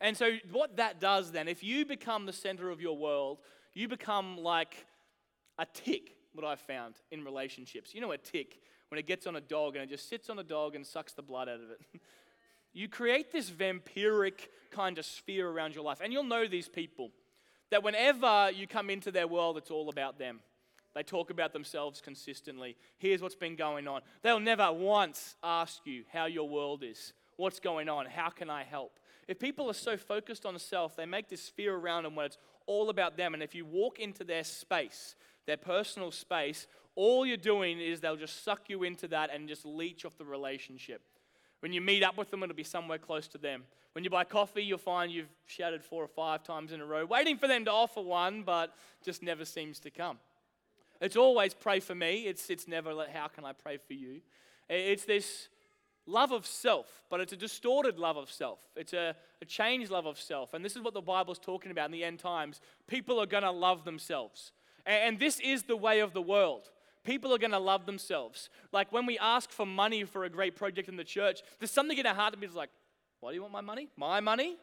And 0.00 0.16
so, 0.16 0.32
what 0.50 0.76
that 0.76 1.00
does 1.00 1.32
then, 1.32 1.48
if 1.48 1.62
you 1.62 1.86
become 1.86 2.26
the 2.26 2.32
center 2.32 2.70
of 2.70 2.80
your 2.80 2.96
world, 2.96 3.38
you 3.72 3.88
become 3.88 4.36
like 4.36 4.86
a 5.58 5.66
tick, 5.72 6.16
what 6.34 6.44
I've 6.44 6.60
found 6.60 6.96
in 7.10 7.24
relationships. 7.24 7.94
You 7.94 8.00
know, 8.00 8.12
a 8.12 8.18
tick, 8.18 8.58
when 8.92 8.98
it 8.98 9.06
gets 9.06 9.26
on 9.26 9.36
a 9.36 9.40
dog 9.40 9.74
and 9.74 9.82
it 9.82 9.88
just 9.88 10.06
sits 10.06 10.28
on 10.28 10.38
a 10.38 10.42
dog 10.42 10.74
and 10.74 10.86
sucks 10.86 11.14
the 11.14 11.22
blood 11.22 11.48
out 11.48 11.54
of 11.54 11.70
it. 11.70 11.80
you 12.74 12.88
create 12.90 13.32
this 13.32 13.48
vampiric 13.48 14.48
kind 14.70 14.98
of 14.98 15.06
sphere 15.06 15.48
around 15.48 15.74
your 15.74 15.82
life. 15.82 16.02
And 16.04 16.12
you'll 16.12 16.24
know 16.24 16.46
these 16.46 16.68
people 16.68 17.10
that 17.70 17.82
whenever 17.82 18.50
you 18.50 18.66
come 18.66 18.90
into 18.90 19.10
their 19.10 19.26
world, 19.26 19.56
it's 19.56 19.70
all 19.70 19.88
about 19.88 20.18
them. 20.18 20.40
They 20.94 21.02
talk 21.02 21.30
about 21.30 21.54
themselves 21.54 22.02
consistently. 22.02 22.76
Here's 22.98 23.22
what's 23.22 23.34
been 23.34 23.56
going 23.56 23.88
on. 23.88 24.02
They'll 24.20 24.38
never 24.38 24.70
once 24.70 25.36
ask 25.42 25.86
you 25.86 26.04
how 26.12 26.26
your 26.26 26.46
world 26.46 26.84
is, 26.84 27.14
what's 27.38 27.60
going 27.60 27.88
on, 27.88 28.04
how 28.04 28.28
can 28.28 28.50
I 28.50 28.62
help. 28.62 29.00
If 29.26 29.38
people 29.38 29.70
are 29.70 29.72
so 29.72 29.96
focused 29.96 30.44
on 30.44 30.58
self, 30.58 30.96
they 30.96 31.06
make 31.06 31.30
this 31.30 31.42
sphere 31.42 31.74
around 31.74 32.02
them 32.02 32.14
where 32.14 32.26
it's 32.26 32.36
all 32.66 32.90
about 32.90 33.16
them. 33.16 33.32
And 33.32 33.42
if 33.42 33.54
you 33.54 33.64
walk 33.64 34.00
into 34.00 34.22
their 34.22 34.44
space, 34.44 35.14
their 35.46 35.56
personal 35.56 36.10
space, 36.10 36.66
all 36.94 37.24
you're 37.24 37.36
doing 37.36 37.80
is 37.80 38.00
they'll 38.00 38.16
just 38.16 38.44
suck 38.44 38.68
you 38.68 38.82
into 38.82 39.08
that 39.08 39.30
and 39.32 39.48
just 39.48 39.64
leech 39.64 40.04
off 40.04 40.16
the 40.18 40.24
relationship. 40.24 41.02
When 41.60 41.72
you 41.72 41.80
meet 41.80 42.02
up 42.02 42.18
with 42.18 42.30
them, 42.30 42.42
it'll 42.42 42.56
be 42.56 42.64
somewhere 42.64 42.98
close 42.98 43.28
to 43.28 43.38
them. 43.38 43.64
When 43.92 44.04
you 44.04 44.10
buy 44.10 44.24
coffee, 44.24 44.64
you'll 44.64 44.78
find 44.78 45.12
you've 45.12 45.28
shouted 45.46 45.84
four 45.84 46.02
or 46.02 46.08
five 46.08 46.42
times 46.42 46.72
in 46.72 46.80
a 46.80 46.86
row, 46.86 47.04
waiting 47.04 47.36
for 47.36 47.46
them 47.46 47.64
to 47.66 47.70
offer 47.70 48.00
one, 48.00 48.42
but 48.42 48.74
just 49.04 49.22
never 49.22 49.44
seems 49.44 49.78
to 49.80 49.90
come. 49.90 50.18
It's 51.00 51.16
always 51.16 51.52
pray 51.52 51.80
for 51.80 51.94
me. 51.94 52.26
It's, 52.26 52.48
it's 52.48 52.68
never 52.68 52.92
how 53.12 53.28
can 53.28 53.44
I 53.44 53.52
pray 53.52 53.76
for 53.76 53.92
you. 53.92 54.20
It's 54.68 55.04
this 55.04 55.48
love 56.06 56.32
of 56.32 56.46
self, 56.46 56.86
but 57.10 57.20
it's 57.20 57.32
a 57.32 57.36
distorted 57.36 57.98
love 57.98 58.16
of 58.16 58.30
self. 58.30 58.60
It's 58.76 58.92
a, 58.92 59.14
a 59.40 59.44
changed 59.44 59.90
love 59.90 60.06
of 60.06 60.18
self. 60.18 60.54
And 60.54 60.64
this 60.64 60.76
is 60.76 60.82
what 60.82 60.94
the 60.94 61.00
Bible's 61.00 61.38
talking 61.38 61.70
about 61.70 61.86
in 61.86 61.92
the 61.92 62.04
end 62.04 62.18
times. 62.18 62.60
People 62.86 63.20
are 63.20 63.26
going 63.26 63.42
to 63.42 63.50
love 63.50 63.84
themselves. 63.84 64.52
And, 64.86 65.14
and 65.14 65.18
this 65.20 65.38
is 65.40 65.64
the 65.64 65.76
way 65.76 66.00
of 66.00 66.12
the 66.12 66.22
world. 66.22 66.70
People 67.04 67.34
are 67.34 67.38
going 67.38 67.52
to 67.52 67.58
love 67.58 67.86
themselves. 67.86 68.48
Like 68.72 68.92
when 68.92 69.06
we 69.06 69.18
ask 69.18 69.50
for 69.50 69.66
money 69.66 70.04
for 70.04 70.24
a 70.24 70.30
great 70.30 70.56
project 70.56 70.88
in 70.88 70.96
the 70.96 71.04
church, 71.04 71.42
there's 71.58 71.70
something 71.70 71.98
in 71.98 72.06
our 72.06 72.14
heart 72.14 72.34
that 72.38 72.54
like, 72.54 72.70
why 73.20 73.30
do 73.30 73.36
you 73.36 73.42
want 73.42 73.52
my 73.52 73.60
money? 73.60 73.88
My 73.96 74.20
money? 74.20 74.56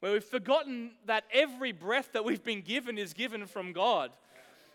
Where 0.00 0.12
we've 0.12 0.24
forgotten 0.24 0.92
that 1.06 1.24
every 1.32 1.72
breath 1.72 2.10
that 2.12 2.24
we've 2.24 2.42
been 2.42 2.60
given 2.60 2.98
is 2.98 3.12
given 3.12 3.46
from 3.46 3.72
God. 3.72 4.12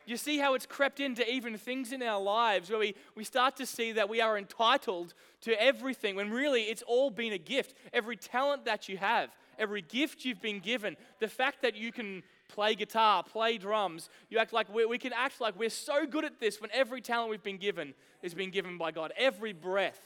You 0.05 0.17
see 0.17 0.37
how 0.37 0.53
it's 0.53 0.65
crept 0.65 0.99
into 0.99 1.29
even 1.31 1.57
things 1.57 1.93
in 1.93 2.03
our 2.03 2.21
lives 2.21 2.69
where 2.69 2.79
we, 2.79 2.95
we 3.15 3.23
start 3.23 3.55
to 3.57 3.65
see 3.65 3.93
that 3.93 4.09
we 4.09 4.19
are 4.19 4.37
entitled 4.37 5.13
to 5.41 5.61
everything 5.61 6.17
when 6.17 6.29
really 6.29 6.63
it's 6.63 6.81
all 6.81 7.09
been 7.09 7.31
a 7.31 7.37
gift. 7.37 7.73
Every 7.93 8.17
talent 8.17 8.65
that 8.65 8.89
you 8.89 8.97
have, 8.97 9.29
every 9.57 9.81
gift 9.81 10.25
you've 10.25 10.41
been 10.41 10.59
given, 10.59 10.97
the 11.19 11.29
fact 11.29 11.61
that 11.61 11.77
you 11.77 11.93
can 11.93 12.23
play 12.49 12.75
guitar, 12.75 13.23
play 13.23 13.57
drums, 13.57 14.09
you 14.29 14.37
act 14.37 14.53
like 14.53 14.73
we, 14.73 14.97
can 14.97 15.13
act 15.13 15.41
like 15.41 15.57
we're 15.57 15.69
so 15.69 16.05
good 16.05 16.25
at 16.25 16.39
this 16.39 16.61
when 16.61 16.69
every 16.71 17.01
talent 17.01 17.29
we've 17.29 17.43
been 17.43 17.57
given 17.57 17.93
is 18.21 18.33
being 18.33 18.51
given 18.51 18.77
by 18.77 18.91
God. 18.91 19.11
Every 19.17 19.53
breath, 19.53 19.99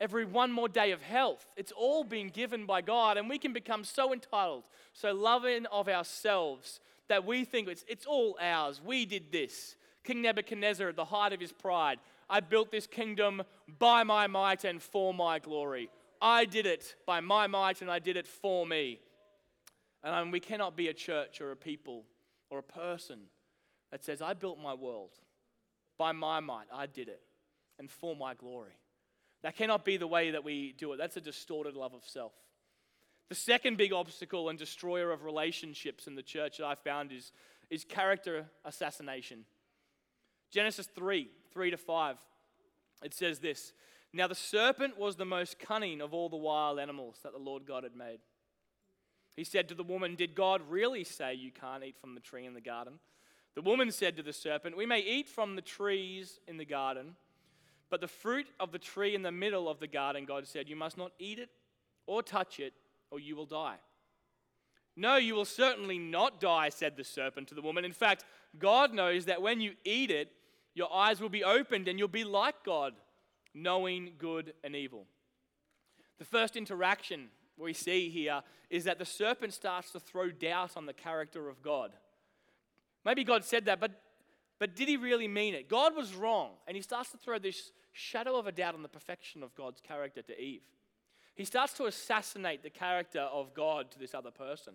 every 0.00 0.24
one 0.24 0.52
more 0.52 0.68
day 0.68 0.92
of 0.92 1.02
health, 1.02 1.46
it's 1.56 1.72
all 1.72 2.04
been 2.04 2.28
given 2.28 2.66
by 2.66 2.80
God, 2.80 3.16
and 3.16 3.28
we 3.28 3.38
can 3.38 3.52
become 3.52 3.84
so 3.84 4.12
entitled, 4.12 4.64
so 4.92 5.12
loving 5.12 5.66
of 5.66 5.88
ourselves 5.88 6.80
that 7.08 7.24
we 7.24 7.44
think 7.44 7.68
it's, 7.68 7.84
it's 7.88 8.06
all 8.06 8.36
ours. 8.40 8.80
We 8.84 9.04
did 9.04 9.32
this. 9.32 9.76
King 10.04 10.22
Nebuchadnezzar, 10.22 10.88
at 10.88 10.96
the 10.96 11.04
height 11.04 11.32
of 11.32 11.40
his 11.40 11.52
pride, 11.52 11.98
I 12.28 12.40
built 12.40 12.70
this 12.70 12.86
kingdom 12.86 13.42
by 13.78 14.04
my 14.04 14.26
might 14.26 14.64
and 14.64 14.82
for 14.82 15.12
my 15.12 15.38
glory. 15.38 15.90
I 16.20 16.44
did 16.44 16.66
it 16.66 16.94
by 17.04 17.20
my 17.20 17.46
might 17.46 17.82
and 17.82 17.90
I 17.90 17.98
did 17.98 18.16
it 18.16 18.26
for 18.26 18.66
me. 18.66 19.00
And 20.04 20.14
um, 20.14 20.30
we 20.30 20.40
cannot 20.40 20.76
be 20.76 20.88
a 20.88 20.94
church 20.94 21.40
or 21.40 21.52
a 21.52 21.56
people 21.56 22.04
or 22.50 22.58
a 22.58 22.62
person 22.62 23.20
that 23.90 24.04
says, 24.04 24.20
I 24.20 24.34
built 24.34 24.58
my 24.58 24.74
world 24.74 25.10
by 25.98 26.12
my 26.12 26.40
might, 26.40 26.66
I 26.72 26.86
did 26.86 27.08
it, 27.08 27.22
and 27.78 27.90
for 27.90 28.16
my 28.16 28.34
glory. 28.34 28.72
That 29.42 29.56
cannot 29.56 29.84
be 29.84 29.96
the 29.96 30.06
way 30.06 30.32
that 30.32 30.44
we 30.44 30.74
do 30.76 30.92
it. 30.92 30.96
That's 30.96 31.16
a 31.16 31.20
distorted 31.20 31.74
love 31.74 31.94
of 31.94 32.04
self. 32.04 32.32
The 33.28 33.34
second 33.34 33.76
big 33.76 33.92
obstacle 33.92 34.48
and 34.48 34.58
destroyer 34.58 35.10
of 35.10 35.24
relationships 35.24 36.06
in 36.06 36.14
the 36.14 36.22
church 36.22 36.58
that 36.58 36.66
I 36.66 36.74
found 36.74 37.12
is, 37.12 37.32
is 37.70 37.84
character 37.84 38.46
assassination. 38.64 39.44
Genesis 40.50 40.88
3 40.94 41.28
3 41.52 41.70
to 41.70 41.76
5. 41.76 42.16
It 43.04 43.14
says 43.14 43.38
this 43.38 43.72
Now 44.12 44.28
the 44.28 44.34
serpent 44.34 44.98
was 44.98 45.16
the 45.16 45.24
most 45.24 45.58
cunning 45.58 46.00
of 46.00 46.12
all 46.12 46.28
the 46.28 46.36
wild 46.36 46.78
animals 46.78 47.20
that 47.22 47.32
the 47.32 47.38
Lord 47.38 47.66
God 47.66 47.84
had 47.84 47.96
made. 47.96 48.18
He 49.36 49.44
said 49.44 49.68
to 49.68 49.74
the 49.74 49.82
woman, 49.82 50.14
Did 50.14 50.34
God 50.34 50.60
really 50.68 51.04
say 51.04 51.34
you 51.34 51.50
can't 51.50 51.84
eat 51.84 51.96
from 52.00 52.14
the 52.14 52.20
tree 52.20 52.44
in 52.44 52.54
the 52.54 52.60
garden? 52.60 52.94
The 53.54 53.62
woman 53.62 53.90
said 53.90 54.16
to 54.16 54.22
the 54.22 54.32
serpent, 54.32 54.76
We 54.76 54.86
may 54.86 55.00
eat 55.00 55.28
from 55.28 55.56
the 55.56 55.62
trees 55.62 56.40
in 56.46 56.56
the 56.56 56.64
garden, 56.64 57.16
but 57.90 58.00
the 58.00 58.08
fruit 58.08 58.46
of 58.58 58.72
the 58.72 58.78
tree 58.78 59.14
in 59.14 59.22
the 59.22 59.32
middle 59.32 59.68
of 59.68 59.78
the 59.78 59.86
garden, 59.86 60.24
God 60.24 60.46
said, 60.46 60.68
You 60.68 60.76
must 60.76 60.96
not 60.96 61.12
eat 61.18 61.38
it 61.38 61.50
or 62.06 62.22
touch 62.22 62.60
it, 62.60 62.74
or 63.10 63.20
you 63.20 63.36
will 63.36 63.46
die. 63.46 63.76
No, 64.96 65.16
you 65.16 65.34
will 65.34 65.46
certainly 65.46 65.98
not 65.98 66.40
die, 66.40 66.68
said 66.68 66.96
the 66.96 67.04
serpent 67.04 67.48
to 67.48 67.54
the 67.54 67.62
woman. 67.62 67.84
In 67.84 67.92
fact, 67.92 68.24
God 68.58 68.92
knows 68.92 69.24
that 69.24 69.40
when 69.40 69.60
you 69.60 69.72
eat 69.84 70.10
it, 70.10 70.30
your 70.74 70.92
eyes 70.92 71.20
will 71.20 71.30
be 71.30 71.44
opened 71.44 71.88
and 71.88 71.98
you'll 71.98 72.08
be 72.08 72.24
like 72.24 72.64
God, 72.64 72.94
knowing 73.54 74.12
good 74.18 74.52
and 74.62 74.76
evil. 74.76 75.06
The 76.18 76.24
first 76.24 76.56
interaction 76.56 77.28
we 77.62 77.72
see 77.72 78.08
here 78.08 78.42
is 78.70 78.84
that 78.84 78.98
the 78.98 79.04
serpent 79.04 79.52
starts 79.52 79.90
to 79.92 80.00
throw 80.00 80.30
doubt 80.30 80.76
on 80.76 80.86
the 80.86 80.92
character 80.92 81.48
of 81.48 81.62
God. 81.62 81.92
Maybe 83.04 83.24
God 83.24 83.44
said 83.44 83.66
that, 83.66 83.80
but, 83.80 83.92
but 84.58 84.76
did 84.76 84.88
he 84.88 84.96
really 84.96 85.28
mean 85.28 85.54
it? 85.54 85.68
God 85.68 85.94
was 85.96 86.14
wrong, 86.14 86.50
and 86.66 86.76
he 86.76 86.82
starts 86.82 87.10
to 87.12 87.18
throw 87.18 87.38
this 87.38 87.72
shadow 87.92 88.36
of 88.36 88.46
a 88.46 88.52
doubt 88.52 88.74
on 88.74 88.82
the 88.82 88.88
perfection 88.88 89.42
of 89.42 89.54
God's 89.54 89.80
character 89.80 90.22
to 90.22 90.40
Eve. 90.40 90.62
He 91.34 91.44
starts 91.44 91.72
to 91.74 91.86
assassinate 91.86 92.62
the 92.62 92.70
character 92.70 93.20
of 93.20 93.54
God 93.54 93.90
to 93.90 93.98
this 93.98 94.14
other 94.14 94.30
person. 94.30 94.74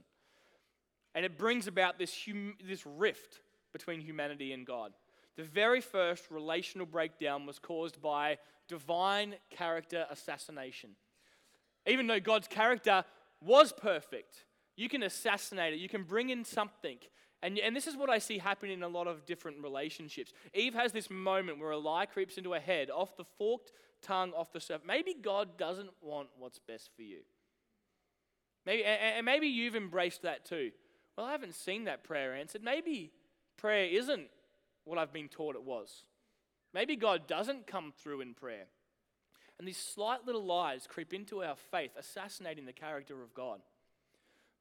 And 1.15 1.25
it 1.25 1.37
brings 1.37 1.67
about 1.67 1.97
this, 1.97 2.15
hum- 2.25 2.57
this 2.63 2.85
rift 2.85 3.41
between 3.73 4.01
humanity 4.01 4.53
and 4.53 4.65
God. 4.65 4.93
The 5.35 5.43
very 5.43 5.81
first 5.81 6.29
relational 6.31 6.87
breakdown 6.87 7.45
was 7.45 7.59
caused 7.59 8.01
by 8.01 8.37
divine 8.67 9.35
character 9.49 10.05
assassination. 10.09 10.91
Even 11.87 12.07
though 12.07 12.19
God's 12.19 12.47
character 12.47 13.03
was 13.41 13.71
perfect, 13.71 14.45
you 14.75 14.89
can 14.89 15.03
assassinate 15.03 15.73
it, 15.73 15.79
you 15.79 15.89
can 15.89 16.03
bring 16.03 16.29
in 16.29 16.43
something. 16.43 16.97
And, 17.41 17.57
and 17.59 17.75
this 17.75 17.87
is 17.87 17.95
what 17.95 18.09
I 18.09 18.17
see 18.17 18.39
happening 18.39 18.73
in 18.73 18.83
a 18.83 18.87
lot 18.87 19.07
of 19.07 19.25
different 19.25 19.61
relationships. 19.61 20.33
Eve 20.53 20.73
has 20.73 20.91
this 20.91 21.09
moment 21.09 21.59
where 21.59 21.71
a 21.71 21.77
lie 21.77 22.05
creeps 22.05 22.37
into 22.37 22.53
her 22.53 22.59
head 22.59 22.89
off 22.89 23.15
the 23.15 23.25
forked 23.37 23.71
tongue 24.01 24.33
off 24.35 24.51
the 24.51 24.59
serpent. 24.59 24.87
Maybe 24.87 25.15
God 25.19 25.57
doesn't 25.57 25.91
want 26.01 26.29
what's 26.37 26.59
best 26.59 26.89
for 26.95 27.03
you. 27.03 27.19
Maybe, 28.65 28.83
and 28.83 29.25
maybe 29.25 29.47
you've 29.47 29.75
embraced 29.75 30.23
that 30.23 30.45
too. 30.45 30.71
Well, 31.15 31.25
I 31.25 31.31
haven't 31.31 31.55
seen 31.55 31.85
that 31.85 32.03
prayer 32.03 32.35
answered. 32.35 32.63
Maybe 32.63 33.11
prayer 33.55 33.85
isn't 33.85 34.27
what 34.83 34.97
I've 34.97 35.13
been 35.13 35.29
taught 35.29 35.55
it 35.55 35.63
was. 35.63 36.03
Maybe 36.73 36.95
God 36.95 37.27
doesn't 37.27 37.65
come 37.65 37.93
through 37.95 38.21
in 38.21 38.33
prayer. 38.33 38.65
And 39.59 39.67
these 39.67 39.77
slight 39.77 40.25
little 40.25 40.45
lies 40.45 40.87
creep 40.87 41.13
into 41.13 41.43
our 41.43 41.55
faith, 41.55 41.91
assassinating 41.97 42.65
the 42.65 42.73
character 42.73 43.21
of 43.23 43.33
God. 43.33 43.59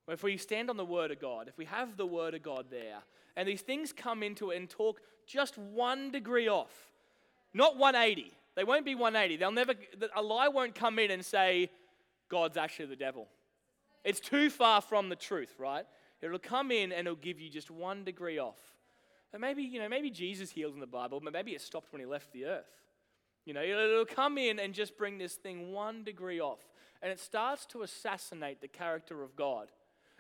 But 0.07 0.13
if 0.13 0.23
we 0.23 0.37
stand 0.37 0.71
on 0.71 0.77
the 0.77 0.85
Word 0.85 1.11
of 1.11 1.21
God, 1.21 1.49
if 1.49 1.59
we 1.59 1.65
have 1.67 1.97
the 1.97 2.07
Word 2.07 2.35
of 2.35 2.43
God 2.43 2.67
there, 2.71 2.99
and 3.37 3.47
these 3.47 3.61
things 3.61 3.93
come 3.93 4.23
into 4.23 4.51
it 4.51 4.57
and 4.57 4.71
talk 4.71 5.01
just 5.27 5.59
one 5.59 6.11
degree 6.11 6.49
off, 6.49 6.73
not 7.53 7.77
180, 7.77 8.33
they 8.55 8.65
won't 8.65 8.87
be 8.87 8.95
180. 8.95 9.37
They'll 9.37 9.51
never, 9.51 9.75
a 10.15 10.23
lie 10.23 10.49
won't 10.49 10.75
come 10.75 10.99
in 10.99 11.11
and 11.11 11.25
say, 11.25 11.71
God's 12.29 12.57
actually 12.57 12.87
the 12.87 12.97
devil. 12.97 13.29
It's 14.05 14.21
too 14.21 14.49
far 14.51 14.81
from 14.81 15.09
the 15.09 15.17
truth, 15.17 15.55
right? 15.59 15.85
It'll 16.23 16.39
come 16.39 16.71
in 16.71 16.93
and 16.93 17.07
it'll 17.07 17.17
give 17.17 17.41
you 17.41 17.51
just 17.51 17.71
one 17.71 18.05
degree 18.05 18.39
off. 18.39 18.59
And 19.33 19.41
maybe, 19.41 19.63
you 19.63 19.81
know, 19.81 19.89
maybe 19.89 20.11
Jesus 20.11 20.51
healed 20.51 20.75
in 20.75 20.81
the 20.81 20.87
Bible, 20.87 21.21
but 21.21 21.33
maybe 21.33 21.53
it 21.53 21.61
stopped 21.61 21.93
when 21.93 22.01
he 22.01 22.07
left 22.07 22.33
the 22.33 22.47
earth. 22.47 22.71
You 23.47 23.55
know, 23.55 23.63
it'll 23.63 24.05
come 24.05 24.37
in 24.37 24.59
and 24.59 24.75
just 24.75 24.99
bring 24.99 25.17
this 25.17 25.35
thing 25.35 25.73
one 25.73 26.05
degree 26.05 26.41
off. 26.41 26.61
And 27.01 27.11
it 27.11 27.21
starts 27.21 27.65
to 27.67 27.83
assassinate 27.83 28.61
the 28.61 28.69
character 28.69 29.23
of 29.23 29.37
God. 29.37 29.69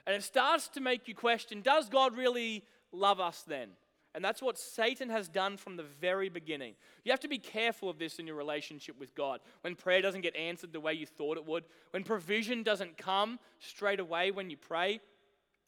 And 0.06 0.14
it 0.14 0.22
starts 0.22 0.68
to 0.68 0.80
make 0.80 1.08
you 1.08 1.14
question 1.14 1.60
does 1.60 1.90
God 1.90 2.16
really 2.16 2.64
love 2.92 3.20
us 3.20 3.42
then? 3.46 3.70
And 4.14 4.24
that's 4.24 4.40
what 4.40 4.58
Satan 4.58 5.10
has 5.10 5.28
done 5.28 5.58
from 5.58 5.76
the 5.76 5.82
very 5.82 6.30
beginning. 6.30 6.74
You 7.04 7.12
have 7.12 7.20
to 7.20 7.28
be 7.28 7.38
careful 7.38 7.90
of 7.90 7.98
this 7.98 8.18
in 8.18 8.26
your 8.26 8.36
relationship 8.36 8.98
with 8.98 9.14
God. 9.14 9.40
When 9.60 9.74
prayer 9.74 10.00
doesn't 10.00 10.22
get 10.22 10.34
answered 10.34 10.72
the 10.72 10.80
way 10.80 10.94
you 10.94 11.04
thought 11.04 11.36
it 11.36 11.44
would, 11.44 11.64
when 11.90 12.02
provision 12.02 12.62
doesn't 12.62 12.96
come 12.96 13.38
straight 13.58 14.00
away 14.00 14.30
when 14.30 14.48
you 14.48 14.56
pray, 14.56 15.00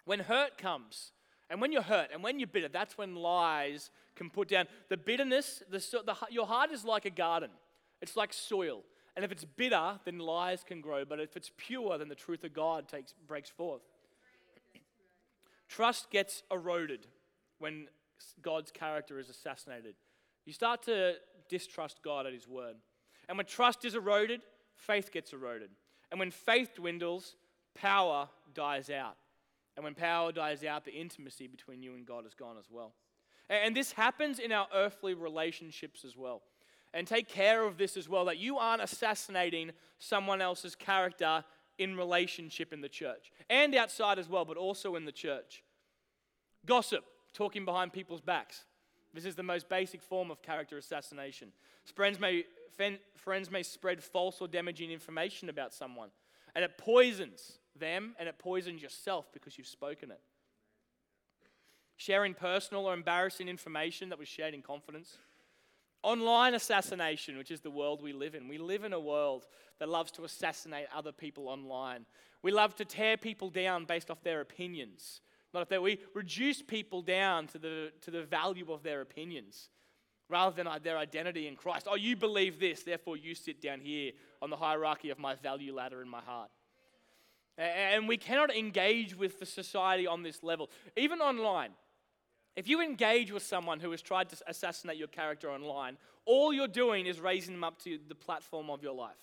when 0.06 0.20
hurt 0.20 0.56
comes 0.56 1.12
And 1.50 1.60
when 1.60 1.72
you're 1.72 1.82
hurt 1.82 2.10
and 2.12 2.22
when 2.22 2.38
you're 2.38 2.48
bitter, 2.48 2.68
that's 2.68 2.98
when 2.98 3.14
lies 3.14 3.90
can 4.16 4.30
put 4.30 4.48
down. 4.48 4.66
The 4.88 4.96
bitterness, 4.96 5.62
the, 5.70 5.78
the, 5.78 6.16
your 6.30 6.46
heart 6.46 6.70
is 6.70 6.84
like 6.84 7.04
a 7.04 7.10
garden, 7.10 7.50
it's 8.00 8.16
like 8.16 8.32
soil. 8.32 8.82
And 9.16 9.24
if 9.24 9.32
it's 9.32 9.44
bitter, 9.44 9.98
then 10.04 10.20
lies 10.20 10.62
can 10.62 10.80
grow. 10.80 11.04
But 11.04 11.18
if 11.18 11.36
it's 11.36 11.50
pure, 11.56 11.98
then 11.98 12.08
the 12.08 12.14
truth 12.14 12.44
of 12.44 12.52
God 12.52 12.86
takes, 12.86 13.14
breaks 13.26 13.50
forth. 13.50 13.82
Trust 15.68 16.10
gets 16.12 16.44
eroded 16.52 17.08
when 17.58 17.88
God's 18.42 18.70
character 18.70 19.18
is 19.18 19.28
assassinated. 19.28 19.96
You 20.46 20.52
start 20.52 20.82
to 20.84 21.14
distrust 21.48 22.00
God 22.04 22.26
at 22.26 22.32
His 22.32 22.46
word. 22.46 22.76
And 23.28 23.36
when 23.36 23.46
trust 23.46 23.84
is 23.84 23.96
eroded, 23.96 24.40
faith 24.76 25.10
gets 25.10 25.32
eroded. 25.32 25.70
And 26.10 26.20
when 26.20 26.30
faith 26.30 26.70
dwindles, 26.76 27.34
power 27.74 28.28
dies 28.54 28.88
out. 28.88 29.16
And 29.78 29.84
when 29.84 29.94
power 29.94 30.32
dies 30.32 30.64
out, 30.64 30.84
the 30.84 30.90
intimacy 30.90 31.46
between 31.46 31.84
you 31.84 31.94
and 31.94 32.04
God 32.04 32.26
is 32.26 32.34
gone 32.34 32.56
as 32.58 32.64
well. 32.68 32.94
And 33.48 33.76
this 33.76 33.92
happens 33.92 34.40
in 34.40 34.50
our 34.50 34.66
earthly 34.74 35.14
relationships 35.14 36.04
as 36.04 36.16
well. 36.16 36.42
And 36.92 37.06
take 37.06 37.28
care 37.28 37.62
of 37.62 37.78
this 37.78 37.96
as 37.96 38.08
well 38.08 38.24
that 38.24 38.38
you 38.38 38.58
aren't 38.58 38.82
assassinating 38.82 39.70
someone 40.00 40.42
else's 40.42 40.74
character 40.74 41.44
in 41.78 41.96
relationship 41.96 42.72
in 42.72 42.80
the 42.80 42.88
church 42.88 43.30
and 43.48 43.72
outside 43.76 44.18
as 44.18 44.28
well, 44.28 44.44
but 44.44 44.56
also 44.56 44.96
in 44.96 45.04
the 45.04 45.12
church. 45.12 45.62
Gossip, 46.66 47.04
talking 47.32 47.64
behind 47.64 47.92
people's 47.92 48.20
backs. 48.20 48.64
This 49.14 49.24
is 49.24 49.36
the 49.36 49.44
most 49.44 49.68
basic 49.68 50.02
form 50.02 50.32
of 50.32 50.42
character 50.42 50.76
assassination. 50.76 51.52
Friends 51.94 52.18
may, 52.18 52.46
friends 53.14 53.48
may 53.48 53.62
spread 53.62 54.02
false 54.02 54.40
or 54.40 54.48
damaging 54.48 54.90
information 54.90 55.48
about 55.48 55.72
someone, 55.72 56.08
and 56.56 56.64
it 56.64 56.78
poisons 56.78 57.60
them 57.78 58.14
and 58.18 58.28
it 58.28 58.38
poisons 58.38 58.82
yourself 58.82 59.32
because 59.32 59.58
you've 59.58 59.66
spoken 59.66 60.10
it. 60.10 60.20
Sharing 61.96 62.34
personal 62.34 62.86
or 62.86 62.94
embarrassing 62.94 63.48
information 63.48 64.08
that 64.10 64.18
was 64.18 64.28
shared 64.28 64.54
in 64.54 64.62
confidence. 64.62 65.18
Online 66.02 66.54
assassination, 66.54 67.36
which 67.36 67.50
is 67.50 67.60
the 67.60 67.70
world 67.70 68.02
we 68.02 68.12
live 68.12 68.34
in. 68.34 68.46
We 68.46 68.58
live 68.58 68.84
in 68.84 68.92
a 68.92 69.00
world 69.00 69.46
that 69.80 69.88
loves 69.88 70.12
to 70.12 70.24
assassinate 70.24 70.86
other 70.94 71.12
people 71.12 71.48
online. 71.48 72.06
We 72.42 72.52
love 72.52 72.76
to 72.76 72.84
tear 72.84 73.16
people 73.16 73.50
down 73.50 73.84
based 73.84 74.10
off 74.10 74.22
their 74.22 74.40
opinions. 74.40 75.20
Not 75.52 75.66
if 75.70 75.82
we 75.82 75.98
reduce 76.14 76.62
people 76.62 77.02
down 77.02 77.46
to 77.48 77.58
the, 77.58 77.92
to 78.02 78.10
the 78.10 78.22
value 78.22 78.70
of 78.70 78.82
their 78.82 79.00
opinions 79.00 79.70
rather 80.28 80.54
than 80.54 80.66
uh, 80.66 80.78
their 80.82 80.98
identity 80.98 81.48
in 81.48 81.56
Christ. 81.56 81.86
Oh, 81.90 81.96
you 81.96 82.16
believe 82.16 82.60
this, 82.60 82.82
therefore 82.82 83.16
you 83.16 83.34
sit 83.34 83.62
down 83.62 83.80
here 83.80 84.12
on 84.42 84.50
the 84.50 84.56
hierarchy 84.56 85.10
of 85.10 85.18
my 85.18 85.34
value 85.34 85.74
ladder 85.74 86.02
in 86.02 86.08
my 86.08 86.20
heart. 86.20 86.50
And 87.58 88.06
we 88.06 88.16
cannot 88.16 88.54
engage 88.54 89.16
with 89.16 89.40
the 89.40 89.46
society 89.46 90.06
on 90.06 90.22
this 90.22 90.44
level, 90.44 90.70
even 90.96 91.18
online. 91.18 91.70
If 92.54 92.68
you 92.68 92.80
engage 92.80 93.32
with 93.32 93.42
someone 93.42 93.80
who 93.80 93.90
has 93.90 94.00
tried 94.00 94.28
to 94.30 94.36
assassinate 94.46 94.96
your 94.96 95.08
character 95.08 95.50
online, 95.50 95.96
all 96.24 96.52
you're 96.52 96.68
doing 96.68 97.06
is 97.06 97.20
raising 97.20 97.54
them 97.54 97.64
up 97.64 97.82
to 97.82 97.98
the 98.08 98.14
platform 98.14 98.70
of 98.70 98.82
your 98.82 98.94
life. 98.94 99.16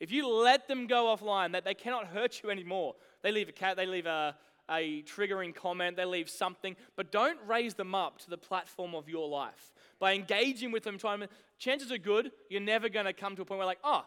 If 0.00 0.12
you 0.12 0.28
let 0.28 0.68
them 0.68 0.86
go 0.86 1.16
offline, 1.16 1.52
that 1.52 1.64
they 1.64 1.74
cannot 1.74 2.06
hurt 2.06 2.42
you 2.42 2.50
anymore. 2.50 2.94
They 3.22 3.32
leave 3.32 3.48
a 3.48 3.52
cat, 3.52 3.76
they 3.76 3.86
leave 3.86 4.06
a, 4.06 4.36
a 4.70 5.02
triggering 5.02 5.54
comment, 5.54 5.96
they 5.96 6.04
leave 6.04 6.30
something, 6.30 6.76
but 6.96 7.10
don't 7.10 7.38
raise 7.46 7.74
them 7.74 7.94
up 7.94 8.18
to 8.20 8.30
the 8.30 8.38
platform 8.38 8.94
of 8.94 9.08
your 9.08 9.28
life. 9.28 9.72
By 9.98 10.14
engaging 10.14 10.70
with 10.70 10.84
them, 10.84 10.98
trying 10.98 11.24
chances 11.58 11.90
are 11.90 11.98
good 11.98 12.30
you're 12.48 12.60
never 12.60 12.88
going 12.88 13.06
to 13.06 13.12
come 13.12 13.34
to 13.34 13.42
a 13.42 13.44
point 13.44 13.58
where 13.58 13.66
like, 13.66 13.80
oh, 13.82 14.04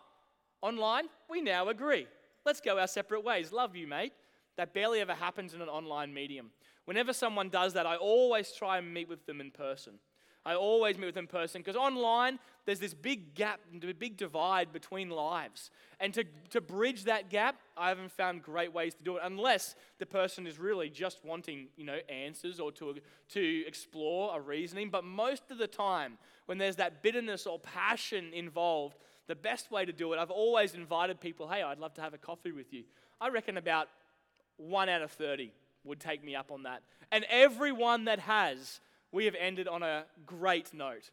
online, 0.61 1.05
we 1.29 1.41
now 1.41 1.67
agree. 1.67 2.07
Let's 2.45 2.61
go 2.61 2.79
our 2.79 2.87
separate 2.87 3.23
ways. 3.23 3.51
Love 3.51 3.75
you, 3.75 3.87
mate. 3.87 4.13
That 4.57 4.73
barely 4.73 4.99
ever 4.99 5.13
happens 5.13 5.53
in 5.53 5.61
an 5.61 5.69
online 5.69 6.13
medium. 6.13 6.51
Whenever 6.85 7.13
someone 7.13 7.49
does 7.49 7.73
that, 7.73 7.85
I 7.85 7.95
always 7.95 8.51
try 8.51 8.77
and 8.77 8.93
meet 8.93 9.07
with 9.07 9.25
them 9.25 9.39
in 9.39 9.51
person. 9.51 9.93
I 10.43 10.55
always 10.55 10.97
meet 10.97 11.05
with 11.05 11.15
them 11.15 11.25
in 11.25 11.27
person 11.27 11.61
because 11.61 11.75
online, 11.75 12.39
there's 12.65 12.79
this 12.79 12.95
big 12.95 13.35
gap, 13.35 13.59
a 13.83 13.93
big 13.93 14.17
divide 14.17 14.73
between 14.73 15.11
lives. 15.11 15.69
And 15.99 16.13
to, 16.15 16.23
to 16.49 16.59
bridge 16.59 17.03
that 17.03 17.29
gap, 17.29 17.57
I 17.77 17.89
haven't 17.89 18.11
found 18.11 18.41
great 18.41 18.73
ways 18.73 18.95
to 18.95 19.03
do 19.03 19.17
it 19.17 19.21
unless 19.23 19.75
the 19.99 20.07
person 20.07 20.47
is 20.47 20.57
really 20.57 20.89
just 20.89 21.23
wanting, 21.23 21.67
you 21.77 21.85
know, 21.85 21.99
answers 22.09 22.59
or 22.59 22.71
to, 22.73 22.95
to 23.29 23.63
explore 23.67 24.35
a 24.35 24.41
reasoning. 24.41 24.89
But 24.89 25.03
most 25.03 25.51
of 25.51 25.59
the 25.59 25.67
time, 25.67 26.17
when 26.47 26.57
there's 26.57 26.77
that 26.77 27.03
bitterness 27.03 27.45
or 27.45 27.59
passion 27.59 28.33
involved, 28.33 28.97
the 29.31 29.35
best 29.35 29.71
way 29.71 29.85
to 29.85 29.93
do 29.93 30.11
it, 30.11 30.19
I've 30.19 30.29
always 30.29 30.73
invited 30.73 31.21
people, 31.21 31.47
hey, 31.47 31.61
I'd 31.61 31.79
love 31.79 31.93
to 31.93 32.01
have 32.01 32.13
a 32.13 32.17
coffee 32.17 32.51
with 32.51 32.73
you. 32.73 32.83
I 33.21 33.29
reckon 33.29 33.55
about 33.55 33.87
one 34.57 34.89
out 34.89 35.01
of 35.01 35.09
30 35.11 35.53
would 35.85 36.01
take 36.01 36.21
me 36.21 36.35
up 36.35 36.51
on 36.51 36.63
that. 36.63 36.83
And 37.13 37.25
everyone 37.29 38.03
that 38.05 38.19
has, 38.19 38.81
we 39.13 39.23
have 39.23 39.35
ended 39.39 39.69
on 39.69 39.83
a 39.83 40.03
great 40.25 40.73
note. 40.73 41.11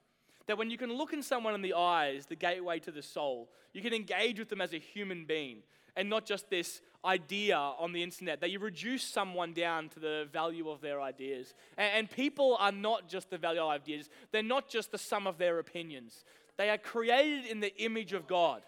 That 0.49 0.59
when 0.59 0.69
you 0.69 0.77
can 0.77 0.93
look 0.93 1.13
in 1.13 1.23
someone 1.23 1.55
in 1.55 1.63
the 1.63 1.75
eyes, 1.75 2.27
the 2.27 2.35
gateway 2.35 2.81
to 2.81 2.91
the 2.91 3.03
soul, 3.03 3.51
you 3.73 3.83
can 3.83 3.95
engage 3.95 4.41
with 4.41 4.49
them 4.49 4.61
as 4.61 4.73
a 4.73 4.79
human 4.79 5.25
being 5.25 5.59
and 5.95 6.11
not 6.11 6.25
just 6.25 6.51
this 6.51 6.81
idea 7.05 7.57
on 7.57 7.93
the 7.93 8.03
internet, 8.03 8.41
that 8.41 8.51
you 8.51 8.59
reduce 8.59 9.03
someone 9.03 9.53
down 9.53 9.89
to 9.91 10.01
the 10.01 10.29
value 10.33 10.69
of 10.69 10.81
their 10.81 11.01
ideas. 11.01 11.55
And, 11.77 11.91
and 11.93 12.11
people 12.11 12.57
are 12.59 12.73
not 12.73 13.09
just 13.09 13.31
the 13.31 13.39
value 13.39 13.61
of 13.61 13.69
ideas, 13.69 14.09
they're 14.33 14.43
not 14.43 14.69
just 14.69 14.91
the 14.93 14.99
sum 14.99 15.27
of 15.27 15.39
their 15.39 15.59
opinions. 15.59 16.25
They 16.59 16.69
are 16.69 16.77
created 16.77 17.47
in 17.47 17.61
the 17.61 17.75
image 17.83 18.13
of 18.13 18.27
God. 18.27 18.63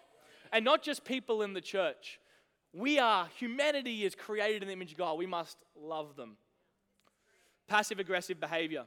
And 0.51 0.65
not 0.65 0.81
just 0.81 1.05
people 1.05 1.43
in 1.43 1.53
the 1.53 1.61
church. 1.61 2.19
We 2.73 2.99
are, 2.99 3.27
humanity 3.37 4.05
is 4.05 4.15
created 4.15 4.63
in 4.63 4.69
the 4.69 4.73
image 4.73 4.93
of 4.93 4.97
God. 4.97 5.17
We 5.17 5.25
must 5.27 5.57
love 5.75 6.15
them. 6.15 6.37
Passive 7.67 7.99
aggressive 7.99 8.39
behavior, 8.39 8.85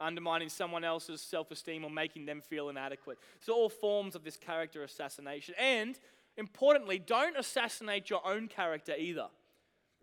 undermining 0.00 0.48
someone 0.48 0.84
else's 0.84 1.20
self 1.20 1.50
esteem 1.50 1.84
or 1.84 1.90
making 1.90 2.26
them 2.26 2.40
feel 2.40 2.68
inadequate. 2.68 3.18
So, 3.40 3.52
all 3.52 3.68
forms 3.68 4.14
of 4.14 4.24
this 4.24 4.36
character 4.36 4.84
assassination. 4.84 5.54
And 5.60 5.98
importantly, 6.36 6.98
don't 7.00 7.36
assassinate 7.36 8.10
your 8.10 8.24
own 8.26 8.46
character 8.46 8.94
either. 8.96 9.26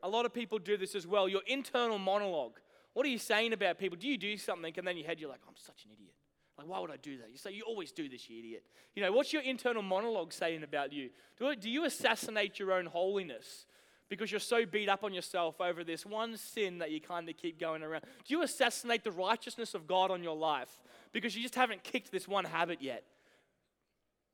A 0.03 0.09
lot 0.09 0.25
of 0.25 0.33
people 0.33 0.59
do 0.59 0.75
this 0.75 0.95
as 0.95 1.07
well. 1.07 1.29
Your 1.29 1.41
internal 1.47 1.97
monologue. 1.97 2.59
What 2.93 3.05
are 3.05 3.09
you 3.09 3.17
saying 3.17 3.53
about 3.53 3.79
people? 3.79 3.97
Do 3.97 4.07
you 4.07 4.17
do 4.17 4.37
something 4.37 4.73
and 4.77 4.85
then 4.85 4.97
your 4.97 5.07
head 5.07 5.19
you're 5.19 5.29
like, 5.29 5.41
I'm 5.47 5.55
such 5.55 5.85
an 5.85 5.91
idiot? 5.93 6.13
Like, 6.57 6.67
why 6.67 6.79
would 6.79 6.91
I 6.91 6.97
do 6.97 7.17
that? 7.17 7.31
You 7.31 7.37
say, 7.37 7.51
you 7.51 7.63
always 7.63 7.91
do 7.91 8.07
this, 8.07 8.29
you 8.29 8.39
idiot. 8.39 8.63
You 8.95 9.01
know, 9.01 9.11
what's 9.11 9.33
your 9.33 9.41
internal 9.41 9.81
monologue 9.81 10.33
saying 10.33 10.63
about 10.63 10.93
you? 10.93 11.09
Do, 11.37 11.55
do 11.55 11.69
you 11.69 11.85
assassinate 11.85 12.59
your 12.59 12.71
own 12.73 12.85
holiness 12.85 13.65
because 14.07 14.31
you're 14.31 14.39
so 14.39 14.65
beat 14.65 14.89
up 14.89 15.03
on 15.03 15.13
yourself 15.13 15.59
over 15.59 15.83
this 15.83 16.05
one 16.05 16.37
sin 16.37 16.77
that 16.77 16.91
you 16.91 17.01
kind 17.01 17.27
of 17.27 17.37
keep 17.37 17.59
going 17.59 17.81
around? 17.81 18.03
Do 18.25 18.35
you 18.35 18.43
assassinate 18.43 19.03
the 19.03 19.11
righteousness 19.11 19.73
of 19.73 19.87
God 19.87 20.11
on 20.11 20.21
your 20.21 20.35
life 20.35 20.79
because 21.11 21.35
you 21.35 21.41
just 21.41 21.55
haven't 21.55 21.83
kicked 21.83 22.11
this 22.11 22.27
one 22.27 22.45
habit 22.45 22.81
yet? 22.81 23.03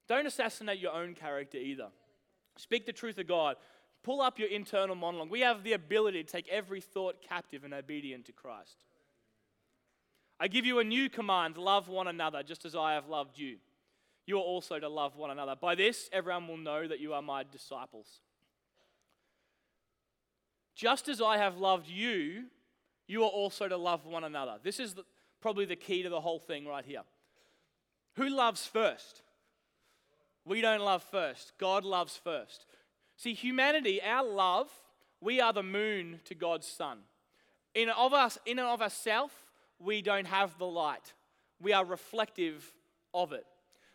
Don't 0.09 0.27
assassinate 0.27 0.79
your 0.79 0.93
own 0.93 1.13
character 1.13 1.57
either. 1.57 1.87
Speak 2.57 2.85
the 2.85 2.91
truth 2.91 3.17
of 3.19 3.27
God. 3.27 3.55
Pull 4.03 4.21
up 4.21 4.39
your 4.39 4.49
internal 4.49 4.95
monologue. 4.95 5.29
We 5.29 5.41
have 5.41 5.63
the 5.63 5.73
ability 5.73 6.23
to 6.23 6.31
take 6.31 6.47
every 6.49 6.81
thought 6.81 7.21
captive 7.21 7.63
and 7.63 7.73
obedient 7.73 8.25
to 8.25 8.31
Christ. 8.33 8.83
I 10.39 10.47
give 10.47 10.65
you 10.65 10.79
a 10.79 10.83
new 10.83 11.09
command 11.09 11.57
love 11.57 11.89
one 11.89 12.07
another 12.07 12.43
just 12.43 12.65
as 12.65 12.75
I 12.75 12.93
have 12.93 13.07
loved 13.07 13.37
you. 13.37 13.57
You 14.25 14.37
are 14.37 14.43
also 14.43 14.79
to 14.79 14.87
love 14.87 15.15
one 15.15 15.31
another. 15.31 15.55
By 15.59 15.75
this, 15.75 16.09
everyone 16.13 16.47
will 16.47 16.57
know 16.57 16.87
that 16.87 16.99
you 16.99 17.13
are 17.13 17.21
my 17.21 17.43
disciples. 17.51 18.21
Just 20.75 21.09
as 21.09 21.19
I 21.21 21.37
have 21.37 21.57
loved 21.57 21.87
you, 21.87 22.45
you 23.07 23.23
are 23.23 23.29
also 23.29 23.67
to 23.67 23.75
love 23.75 24.05
one 24.05 24.23
another. 24.23 24.57
This 24.63 24.79
is 24.79 24.93
the, 24.93 25.03
probably 25.41 25.65
the 25.65 25.75
key 25.75 26.03
to 26.03 26.09
the 26.09 26.21
whole 26.21 26.39
thing 26.39 26.65
right 26.67 26.85
here. 26.85 27.01
Who 28.15 28.29
loves 28.29 28.65
first? 28.65 29.23
We 30.45 30.61
don't 30.61 30.81
love 30.81 31.03
first. 31.03 31.53
God 31.57 31.83
loves 31.83 32.15
first. 32.15 32.65
See, 33.17 33.33
humanity, 33.33 34.01
our 34.01 34.23
love, 34.23 34.69
we 35.19 35.41
are 35.41 35.51
the 35.51 35.63
moon 35.63 36.21
to 36.25 36.35
God's 36.35 36.67
sun. 36.67 36.99
In 37.75 37.89
of 37.89 38.13
us, 38.13 38.37
in 38.45 38.59
and 38.59 38.67
of 38.67 38.81
ourselves, 38.81 39.33
we 39.79 40.01
don't 40.01 40.27
have 40.27 40.57
the 40.57 40.65
light. 40.65 41.13
We 41.61 41.73
are 41.73 41.85
reflective 41.85 42.73
of 43.13 43.33
it. 43.33 43.45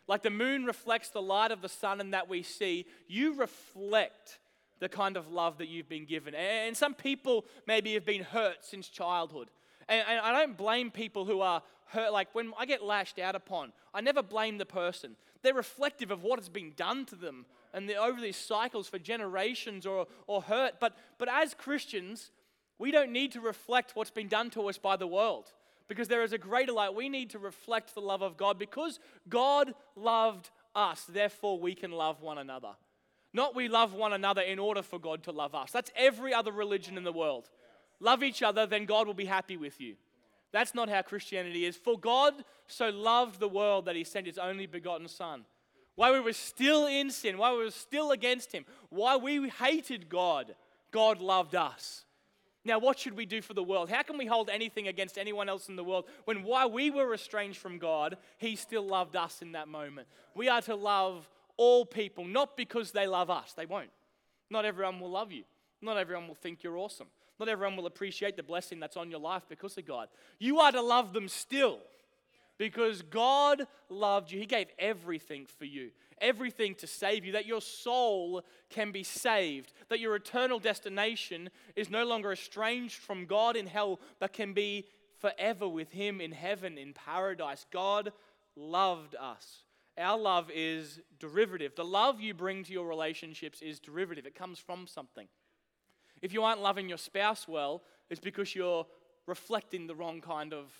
Like 0.07 0.21
the 0.21 0.29
moon 0.29 0.65
reflects 0.65 1.09
the 1.09 1.21
light 1.21 1.51
of 1.51 1.61
the 1.61 1.69
sun 1.69 1.99
and 1.99 2.13
that 2.13 2.29
we 2.29 2.43
see, 2.43 2.85
you 3.07 3.35
reflect 3.35 4.39
the 4.79 4.89
kind 4.89 5.17
of 5.17 5.31
love 5.31 5.57
that 5.57 5.67
you've 5.67 5.89
been 5.89 6.05
given. 6.05 6.35
And 6.35 6.75
some 6.75 6.93
people 6.93 7.45
maybe 7.65 7.93
have 7.93 8.05
been 8.05 8.23
hurt 8.23 8.57
since 8.61 8.87
childhood. 8.87 9.49
And, 9.87 10.19
I 10.19 10.31
don't 10.31 10.57
blame 10.57 10.91
people 10.91 11.25
who 11.25 11.41
are 11.41 11.61
hurt. 11.87 12.11
Like 12.11 12.33
when 12.33 12.53
I 12.57 12.65
get 12.65 12.83
lashed 12.83 13.19
out 13.19 13.35
upon, 13.35 13.71
I 13.93 14.01
never 14.01 14.21
blame 14.21 14.57
the 14.57 14.65
person. 14.65 15.15
They're 15.41 15.53
reflective 15.53 16.11
of 16.11 16.23
what 16.23 16.39
has 16.39 16.49
been 16.49 16.73
done 16.75 17.05
to 17.05 17.15
them 17.15 17.45
and 17.73 17.89
over 17.91 18.19
these 18.19 18.37
cycles 18.37 18.87
for 18.87 18.99
generations 18.99 19.85
or, 19.85 20.07
or 20.27 20.41
hurt. 20.41 20.79
But, 20.79 20.97
but 21.17 21.29
as 21.29 21.53
Christians, 21.53 22.31
we 22.79 22.91
don't 22.91 23.11
need 23.11 23.31
to 23.33 23.41
reflect 23.41 23.95
what's 23.95 24.11
been 24.11 24.27
done 24.27 24.49
to 24.51 24.67
us 24.67 24.77
by 24.77 24.95
the 24.97 25.07
world 25.07 25.51
because 25.87 26.07
there 26.07 26.23
is 26.23 26.33
a 26.33 26.37
greater 26.37 26.71
light. 26.71 26.95
We 26.95 27.09
need 27.09 27.31
to 27.31 27.39
reflect 27.39 27.93
the 27.93 28.01
love 28.01 28.21
of 28.21 28.37
God 28.37 28.57
because 28.57 28.99
God 29.29 29.73
loved 29.95 30.49
us, 30.75 31.05
therefore 31.05 31.59
we 31.59 31.75
can 31.75 31.91
love 31.91 32.21
one 32.21 32.37
another. 32.37 32.73
Not 33.33 33.55
we 33.55 33.67
love 33.67 33.93
one 33.93 34.13
another 34.13 34.41
in 34.41 34.59
order 34.59 34.81
for 34.81 34.97
God 34.97 35.23
to 35.23 35.31
love 35.31 35.55
us. 35.55 35.71
That's 35.71 35.91
every 35.95 36.33
other 36.33 36.51
religion 36.51 36.97
in 36.97 37.03
the 37.03 37.11
world. 37.11 37.49
love 37.99 38.23
each 38.23 38.41
other, 38.41 38.65
then 38.65 38.85
God 38.85 39.07
will 39.07 39.13
be 39.13 39.25
happy 39.25 39.57
with 39.57 39.79
you. 39.79 39.95
That's 40.51 40.73
not 40.73 40.87
how 40.87 41.01
Christianity 41.01 41.65
is. 41.65 41.75
For 41.75 41.99
God 41.99 42.33
so 42.67 42.89
loved 42.89 43.39
the 43.39 43.49
world 43.49 43.85
that 43.85 43.95
he 43.95 44.05
sent 44.05 44.25
his 44.25 44.37
only 44.37 44.67
begotten 44.67 45.07
Son. 45.09 45.43
While 45.95 46.13
we 46.13 46.19
were 46.21 46.33
still 46.33 46.87
in 46.87 47.11
sin, 47.11 47.37
while 47.37 47.57
we 47.57 47.65
were 47.65 47.71
still 47.71 48.11
against 48.11 48.53
him, 48.53 48.65
while 48.89 49.19
we 49.19 49.49
hated 49.49 50.07
God, 50.07 50.55
God 50.91 51.19
loved 51.19 51.55
us. 51.55 52.05
Now, 52.65 52.79
what 52.79 52.97
should 52.97 53.15
we 53.15 53.27
do 53.27 53.41
for 53.41 53.53
the 53.53 53.63
world? 53.63 53.89
How 53.89 54.01
can 54.01 54.17
we 54.17 54.25
hold 54.25 54.49
anything 54.49 54.87
against 54.87 55.19
anyone 55.19 55.47
else 55.47 55.69
in 55.69 55.75
the 55.75 55.83
world 55.83 56.05
when 56.25 56.43
while 56.43 56.69
we 56.69 56.89
were 56.89 57.13
estranged 57.13 57.59
from 57.59 57.77
God, 57.77 58.17
He 58.39 58.55
still 58.55 58.85
loved 58.85 59.15
us 59.15 59.41
in 59.43 59.51
that 59.51 59.67
moment? 59.67 60.07
We 60.33 60.49
are 60.49 60.61
to 60.63 60.75
love 60.75 61.29
all 61.57 61.85
people, 61.85 62.25
not 62.25 62.57
because 62.57 62.91
they 62.91 63.07
love 63.07 63.29
us. 63.29 63.53
They 63.53 63.67
won't. 63.67 63.91
Not 64.49 64.65
everyone 64.65 64.99
will 64.99 65.11
love 65.11 65.31
you. 65.31 65.43
Not 65.81 65.97
everyone 65.97 66.27
will 66.27 66.35
think 66.35 66.63
you're 66.63 66.77
awesome. 66.77 67.07
Not 67.39 67.49
everyone 67.49 67.77
will 67.77 67.85
appreciate 67.85 68.35
the 68.35 68.43
blessing 68.43 68.79
that's 68.79 68.97
on 68.97 69.11
your 69.11 69.19
life 69.19 69.43
because 69.47 69.77
of 69.77 69.85
God. 69.85 70.07
You 70.39 70.59
are 70.59 70.71
to 70.71 70.81
love 70.81 71.13
them 71.13 71.27
still 71.27 71.79
because 72.57 73.01
God 73.01 73.67
loved 73.89 74.31
you. 74.31 74.39
He 74.39 74.45
gave 74.45 74.67
everything 74.79 75.45
for 75.45 75.65
you, 75.65 75.91
everything 76.19 76.75
to 76.75 76.87
save 76.87 77.25
you, 77.25 77.33
that 77.33 77.45
your 77.45 77.61
soul 77.61 78.43
can 78.69 78.91
be 78.91 79.03
saved, 79.03 79.73
that 79.89 79.99
your 79.99 80.15
eternal 80.15 80.59
destination 80.59 81.49
is 81.75 81.89
no 81.89 82.05
longer 82.05 82.31
estranged 82.31 82.95
from 82.95 83.25
God 83.25 83.55
in 83.55 83.67
hell, 83.67 83.99
but 84.19 84.33
can 84.33 84.53
be 84.53 84.85
forever 85.19 85.67
with 85.67 85.91
Him 85.91 86.21
in 86.21 86.31
heaven, 86.31 86.77
in 86.77 86.93
paradise. 86.93 87.65
God 87.71 88.11
loved 88.55 89.15
us. 89.15 89.63
Our 89.97 90.17
love 90.17 90.51
is 90.53 90.99
derivative. 91.19 91.73
The 91.75 91.85
love 91.85 92.19
you 92.19 92.33
bring 92.33 92.63
to 92.65 92.73
your 92.73 92.87
relationships 92.87 93.61
is 93.61 93.79
derivative, 93.79 94.25
it 94.25 94.35
comes 94.35 94.59
from 94.59 94.87
something. 94.87 95.27
If 96.21 96.33
you 96.33 96.43
aren't 96.43 96.61
loving 96.61 96.89
your 96.89 96.97
spouse 96.97 97.47
well, 97.47 97.83
it's 98.09 98.19
because 98.19 98.55
you're 98.55 98.85
reflecting 99.27 99.87
the 99.87 99.95
wrong 99.95 100.21
kind 100.21 100.53
of 100.53 100.71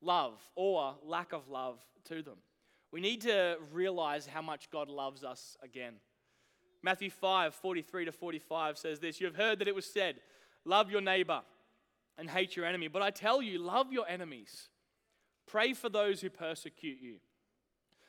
love 0.00 0.34
or 0.54 0.94
lack 1.04 1.32
of 1.32 1.48
love 1.48 1.78
to 2.06 2.22
them. 2.22 2.36
We 2.92 3.00
need 3.00 3.22
to 3.22 3.56
realize 3.72 4.26
how 4.26 4.42
much 4.42 4.70
God 4.70 4.88
loves 4.88 5.24
us 5.24 5.56
again. 5.62 5.94
Matthew 6.82 7.10
5 7.10 7.54
43 7.54 8.04
to 8.06 8.12
45 8.12 8.78
says 8.78 9.00
this 9.00 9.20
You 9.20 9.26
have 9.26 9.36
heard 9.36 9.58
that 9.58 9.68
it 9.68 9.74
was 9.74 9.86
said, 9.86 10.16
Love 10.64 10.90
your 10.90 11.00
neighbor 11.00 11.42
and 12.18 12.30
hate 12.30 12.56
your 12.56 12.64
enemy. 12.64 12.88
But 12.88 13.02
I 13.02 13.10
tell 13.10 13.42
you, 13.42 13.58
love 13.58 13.92
your 13.92 14.08
enemies. 14.08 14.68
Pray 15.46 15.74
for 15.74 15.88
those 15.88 16.20
who 16.20 16.30
persecute 16.30 16.98
you, 17.00 17.16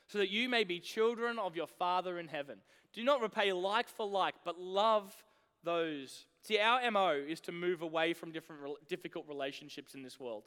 so 0.07 0.17
that 0.17 0.31
you 0.31 0.49
may 0.49 0.63
be 0.63 0.79
children 0.79 1.37
of 1.37 1.55
your 1.55 1.67
Father 1.67 2.17
in 2.17 2.27
heaven. 2.27 2.59
Do 2.93 3.03
not 3.03 3.21
repay 3.21 3.51
like 3.53 3.89
for 3.89 4.07
like, 4.07 4.35
but 4.43 4.59
love 4.59 5.13
those. 5.63 6.25
See, 6.41 6.57
our 6.59 6.89
MO 6.89 7.11
is 7.11 7.41
to 7.41 7.51
move 7.51 7.81
away 7.81 8.13
from 8.13 8.31
different 8.31 8.61
difficult 8.87 9.27
relationships 9.27 9.93
in 9.93 10.01
this 10.01 10.19
world. 10.19 10.43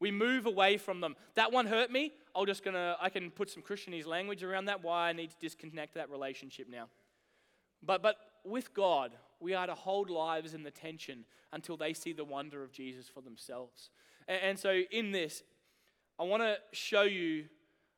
We 0.00 0.10
move 0.10 0.46
away 0.46 0.76
from 0.76 1.00
them. 1.00 1.16
That 1.34 1.52
one 1.52 1.66
hurt 1.66 1.90
me. 1.90 2.12
I'm 2.34 2.46
just 2.46 2.64
gonna, 2.64 2.96
I 3.00 3.08
can 3.08 3.30
put 3.30 3.50
some 3.50 3.62
Christianese 3.62 4.06
language 4.06 4.44
around 4.44 4.66
that, 4.66 4.84
why 4.84 5.08
I 5.08 5.12
need 5.12 5.30
to 5.30 5.36
disconnect 5.40 5.94
that 5.94 6.10
relationship 6.10 6.68
now. 6.70 6.88
But, 7.82 8.02
but 8.02 8.16
with 8.44 8.74
God, 8.74 9.12
we 9.40 9.54
are 9.54 9.66
to 9.66 9.74
hold 9.74 10.10
lives 10.10 10.54
in 10.54 10.62
the 10.62 10.70
tension 10.70 11.24
until 11.52 11.76
they 11.76 11.92
see 11.92 12.12
the 12.12 12.24
wonder 12.24 12.62
of 12.62 12.72
Jesus 12.72 13.08
for 13.08 13.20
themselves. 13.20 13.90
And, 14.26 14.40
and 14.42 14.58
so 14.58 14.82
in 14.90 15.10
this, 15.12 15.42
I 16.18 16.24
want 16.24 16.42
to 16.42 16.58
show 16.72 17.02
you, 17.02 17.44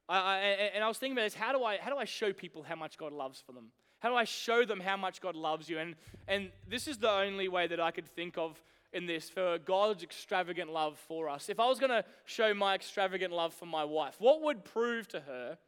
I, 0.08 0.18
I, 0.18 0.36
and 0.74 0.84
I 0.84 0.88
was 0.88 0.98
thinking 0.98 1.16
about 1.16 1.24
this, 1.24 1.34
how 1.34 1.52
do, 1.52 1.64
I, 1.64 1.78
how 1.78 1.90
do 1.90 1.96
I 1.96 2.04
show 2.04 2.32
people 2.32 2.62
how 2.62 2.76
much 2.76 2.98
God 2.98 3.12
loves 3.12 3.42
for 3.44 3.52
them? 3.52 3.66
How 4.00 4.08
do 4.08 4.14
I 4.14 4.24
show 4.24 4.64
them 4.64 4.80
how 4.80 4.96
much 4.96 5.20
God 5.20 5.36
loves 5.36 5.68
you? 5.68 5.78
And, 5.78 5.94
and 6.26 6.50
this 6.68 6.88
is 6.88 6.98
the 6.98 7.10
only 7.10 7.48
way 7.48 7.66
that 7.66 7.80
I 7.80 7.90
could 7.90 8.06
think 8.06 8.38
of 8.38 8.62
in 8.92 9.06
this 9.06 9.30
for 9.30 9.58
God's 9.58 10.02
extravagant 10.02 10.72
love 10.72 10.98
for 11.06 11.28
us. 11.28 11.48
If 11.48 11.60
I 11.60 11.68
was 11.68 11.78
going 11.78 11.90
to 11.90 12.04
show 12.24 12.52
my 12.54 12.74
extravagant 12.74 13.32
love 13.32 13.54
for 13.54 13.66
my 13.66 13.84
wife, 13.84 14.16
what 14.18 14.42
would 14.42 14.64
prove 14.64 15.06
to 15.08 15.20
her 15.20 15.58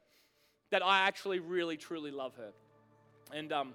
that 0.70 0.84
I 0.84 1.00
actually 1.06 1.38
really 1.38 1.76
truly 1.76 2.10
love 2.10 2.34
her? 2.36 2.52
And 3.34 3.52
um, 3.52 3.74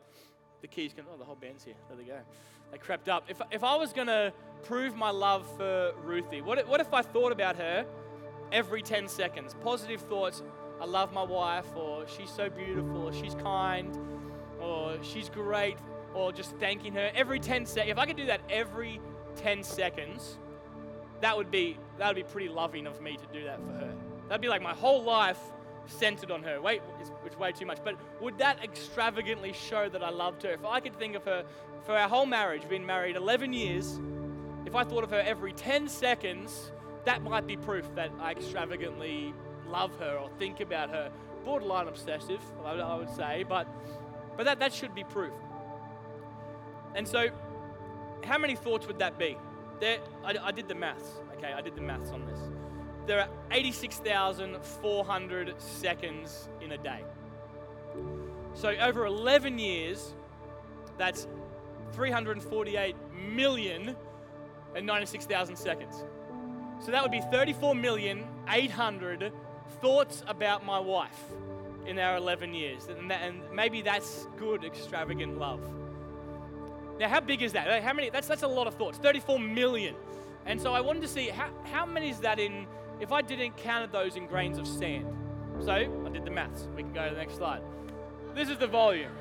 the 0.61 0.67
keys 0.67 0.93
can, 0.93 1.05
oh, 1.11 1.17
the 1.17 1.23
whole 1.23 1.37
band's 1.39 1.63
here. 1.63 1.75
There 1.87 1.97
they 1.97 2.03
go. 2.03 2.19
They 2.71 2.77
crept 2.77 3.07
up. 3.07 3.25
If, 3.29 3.41
if 3.51 3.63
I 3.63 3.75
was 3.75 3.93
going 3.93 4.07
to 4.07 4.33
prove 4.63 4.95
my 4.95 5.11
love 5.11 5.47
for 5.55 5.93
Ruthie, 6.03 6.41
what 6.41 6.57
if, 6.57 6.67
what 6.67 6.81
if 6.81 6.93
I 6.93 7.01
thought 7.01 7.31
about 7.31 7.55
her 7.55 7.85
every 8.51 8.81
10 8.81 9.07
seconds? 9.07 9.55
Positive 9.63 10.01
thoughts, 10.01 10.43
I 10.81 10.85
love 10.85 11.13
my 11.13 11.23
wife, 11.23 11.65
or 11.75 12.05
she's 12.07 12.29
so 12.29 12.49
beautiful, 12.49 13.07
or 13.07 13.13
she's 13.13 13.35
kind, 13.35 13.97
or 14.59 14.97
she's 15.01 15.29
great, 15.29 15.77
or 16.13 16.33
just 16.33 16.57
thanking 16.57 16.93
her 16.93 17.09
every 17.15 17.39
10 17.39 17.65
seconds. 17.65 17.91
If 17.91 17.97
I 17.97 18.05
could 18.05 18.17
do 18.17 18.25
that 18.25 18.41
every 18.49 18.99
10 19.37 19.63
seconds, 19.63 20.37
that 21.21 21.35
would 21.35 21.49
be 21.49 21.77
that 21.97 22.07
would 22.07 22.15
be 22.15 22.23
pretty 22.23 22.49
loving 22.49 22.85
of 22.85 23.01
me 23.01 23.17
to 23.17 23.25
do 23.37 23.45
that 23.45 23.59
for 23.59 23.73
her. 23.73 23.93
That'd 24.27 24.41
be 24.41 24.49
like 24.49 24.61
my 24.61 24.73
whole 24.73 25.03
life 25.03 25.39
centered 25.87 26.31
on 26.31 26.43
her. 26.43 26.61
Wait, 26.61 26.81
it's, 26.99 27.37
way 27.37 27.51
too 27.51 27.65
much. 27.65 27.79
But 27.83 27.95
would 28.21 28.37
that 28.39 28.63
extravagantly 28.63 29.53
show 29.53 29.89
that 29.89 30.03
I 30.03 30.09
loved 30.09 30.43
her? 30.43 30.51
If 30.51 30.65
I 30.65 30.79
could 30.79 30.97
think 30.97 31.15
of 31.15 31.23
her 31.25 31.45
for 31.85 31.93
our 31.93 32.09
whole 32.09 32.25
marriage, 32.25 32.67
been 32.67 32.85
married 32.85 33.15
11 33.15 33.53
years, 33.53 33.99
if 34.65 34.75
I 34.75 34.83
thought 34.83 35.03
of 35.03 35.11
her 35.11 35.21
every 35.25 35.53
10 35.53 35.87
seconds, 35.87 36.71
that 37.05 37.21
might 37.21 37.47
be 37.47 37.55
proof 37.55 37.85
that 37.95 38.11
I 38.19 38.31
extravagantly 38.31 39.33
love 39.67 39.97
her 39.99 40.17
or 40.17 40.29
think 40.39 40.59
about 40.59 40.89
her. 40.89 41.11
Borderline 41.45 41.87
obsessive, 41.87 42.41
I, 42.65 42.71
I 42.71 42.95
would 42.95 43.09
say, 43.15 43.45
but 43.47 43.67
but 44.35 44.45
that, 44.45 44.59
that 44.59 44.71
should 44.71 44.93
be 44.93 45.03
proof. 45.03 45.33
And 46.95 47.07
so 47.07 47.29
how 48.23 48.37
many 48.37 48.55
thoughts 48.55 48.87
would 48.87 48.99
that 48.99 49.17
be? 49.17 49.35
There, 49.79 49.97
I, 50.23 50.35
I 50.41 50.51
did 50.51 50.67
the 50.67 50.75
maths, 50.75 51.21
okay? 51.37 51.53
I 51.53 51.61
did 51.61 51.75
the 51.75 51.81
maths 51.81 52.11
on 52.11 52.25
this. 52.25 52.39
There 53.05 53.21
are 53.21 53.29
86,400 53.51 55.61
seconds 55.61 56.49
in 56.61 56.73
a 56.73 56.77
day. 56.77 57.03
So 58.53 58.69
over 58.69 59.05
11 59.05 59.59
years, 59.59 60.13
that's 60.97 61.27
348 61.93 62.95
million 63.33 63.95
and 64.75 64.85
96,000 64.85 65.55
seconds. 65.55 66.03
So 66.79 66.91
that 66.91 67.01
would 67.01 67.11
be 67.11 67.21
34 67.31 67.75
million 67.75 68.25
800 68.49 69.31
thoughts 69.81 70.23
about 70.27 70.65
my 70.65 70.79
wife 70.79 71.19
in 71.85 71.99
our 71.99 72.17
11 72.17 72.53
years. 72.53 72.87
And, 72.87 73.09
that, 73.09 73.21
and 73.21 73.41
maybe 73.53 73.81
that's 73.81 74.27
good, 74.37 74.63
extravagant 74.63 75.39
love. 75.39 75.61
Now, 76.99 77.09
how 77.09 77.19
big 77.19 77.41
is 77.43 77.53
that? 77.53 77.83
How 77.83 77.93
many? 77.93 78.09
That's, 78.09 78.27
that's 78.27 78.43
a 78.43 78.47
lot 78.47 78.67
of 78.67 78.73
thoughts. 78.73 78.97
34 78.97 79.39
million. 79.39 79.95
And 80.45 80.59
so 80.59 80.73
I 80.73 80.81
wanted 80.81 81.01
to 81.01 81.07
see 81.07 81.27
how, 81.27 81.49
how 81.71 81.85
many 81.85 82.09
is 82.09 82.19
that 82.19 82.39
in, 82.39 82.65
if 82.99 83.11
I 83.11 83.21
didn't 83.21 83.57
count 83.57 83.91
those 83.91 84.15
in 84.15 84.25
grains 84.25 84.57
of 84.57 84.67
sand. 84.67 85.05
So 85.59 85.71
I 85.71 86.09
did 86.09 86.23
the 86.25 86.31
maths. 86.31 86.67
We 86.75 86.83
can 86.83 86.93
go 86.93 87.07
to 87.07 87.13
the 87.13 87.19
next 87.19 87.35
slide. 87.35 87.61
This 88.33 88.49
is 88.49 88.57
the 88.57 88.67
volume. 88.67 89.11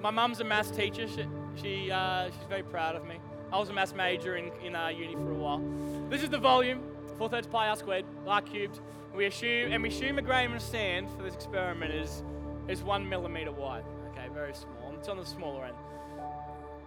My 0.00 0.10
mum's 0.10 0.40
a 0.40 0.44
maths 0.44 0.70
teacher. 0.70 1.08
She, 1.08 1.26
she 1.60 1.90
uh, 1.90 2.26
she's 2.26 2.48
very 2.48 2.62
proud 2.62 2.94
of 2.94 3.06
me. 3.06 3.18
I 3.52 3.58
was 3.58 3.70
a 3.70 3.72
maths 3.72 3.94
major 3.94 4.36
in, 4.36 4.50
in 4.62 4.76
uh, 4.76 4.88
uni 4.88 5.14
for 5.14 5.30
a 5.30 5.34
while. 5.34 5.62
This 6.10 6.22
is 6.22 6.28
the 6.28 6.38
volume. 6.38 6.82
4 7.16 7.28
thirds 7.28 7.46
pi 7.46 7.68
r 7.68 7.76
squared, 7.76 8.04
r 8.26 8.42
cubed. 8.42 8.80
We 9.14 9.26
assume, 9.26 9.72
and 9.72 9.80
we 9.80 9.90
assume 9.90 10.18
a 10.18 10.22
grain 10.22 10.52
of 10.52 10.60
sand 10.60 11.08
for 11.16 11.22
this 11.22 11.34
experiment 11.34 11.94
is, 11.94 12.24
is 12.66 12.82
one 12.82 13.08
millimeter 13.08 13.52
wide. 13.52 13.84
Okay, 14.10 14.26
very 14.32 14.54
small. 14.54 14.92
It's 14.98 15.08
on 15.08 15.18
the 15.18 15.24
smaller 15.24 15.66
end. 15.66 15.76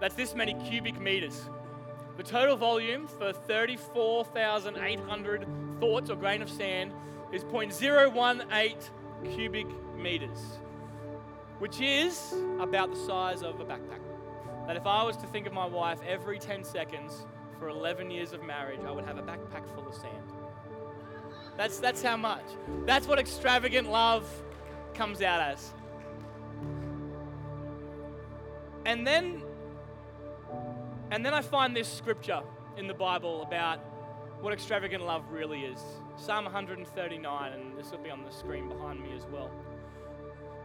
That's 0.02 0.16
this 0.16 0.36
many 0.36 0.56
cubic 0.56 1.00
meters. 1.00 1.50
The 2.18 2.24
total 2.24 2.58
volume 2.58 3.08
for 3.08 3.32
34,800 3.32 5.48
thoughts 5.80 6.10
or 6.10 6.18
grain 6.18 6.42
of 6.42 6.50
sand 6.50 6.92
is 7.32 7.46
0.018 7.46 8.76
cubic 9.34 9.68
meters, 9.96 10.58
which 11.60 11.80
is 11.80 12.34
about 12.60 12.92
the 12.92 12.98
size 12.98 13.42
of 13.42 13.62
a 13.62 13.66
backpack. 13.66 14.02
That 14.66 14.76
if 14.76 14.86
I 14.86 15.02
was 15.04 15.16
to 15.18 15.28
think 15.28 15.48
of 15.48 15.54
my 15.54 15.66
wife 15.66 16.02
every 16.06 16.40
10 16.40 16.66
seconds 16.66 17.26
for 17.58 17.70
11 17.70 18.12
years 18.12 18.34
of 18.34 18.44
marriage, 18.44 18.82
I 18.86 18.92
would 18.92 19.06
have 19.06 19.18
a 19.18 19.24
backpack 19.24 19.66
full 19.74 19.88
of 19.88 19.96
sand. 19.96 20.34
That's, 21.58 21.80
that's 21.80 22.04
how 22.04 22.18
much. 22.18 22.46
That's 22.86 23.08
what 23.08 23.18
extravagant 23.18 23.90
love 23.90 24.30
comes 24.94 25.22
out 25.24 25.42
as. 25.42 25.74
And 28.86 29.06
then, 29.06 29.42
and 31.12 31.26
then 31.26 31.34
I 31.34 31.42
find 31.42 31.76
this 31.76 31.92
scripture 31.92 32.42
in 32.78 32.88
the 32.88 32.94
Bible 32.94 33.42
about 33.42 33.80
what 34.40 34.54
extravagant 34.54 35.04
love 35.04 35.24
really 35.32 35.62
is. 35.62 35.82
Psalm 36.16 36.46
139, 36.46 37.54
and 37.54 37.78
this 37.78 37.92
will 37.92 37.98
be 37.98 38.12
on 38.12 38.24
the 38.24 38.32
screen 38.32 38.70
behind 38.70 39.02
me 39.02 39.10
as 39.16 39.26
well. 39.26 39.50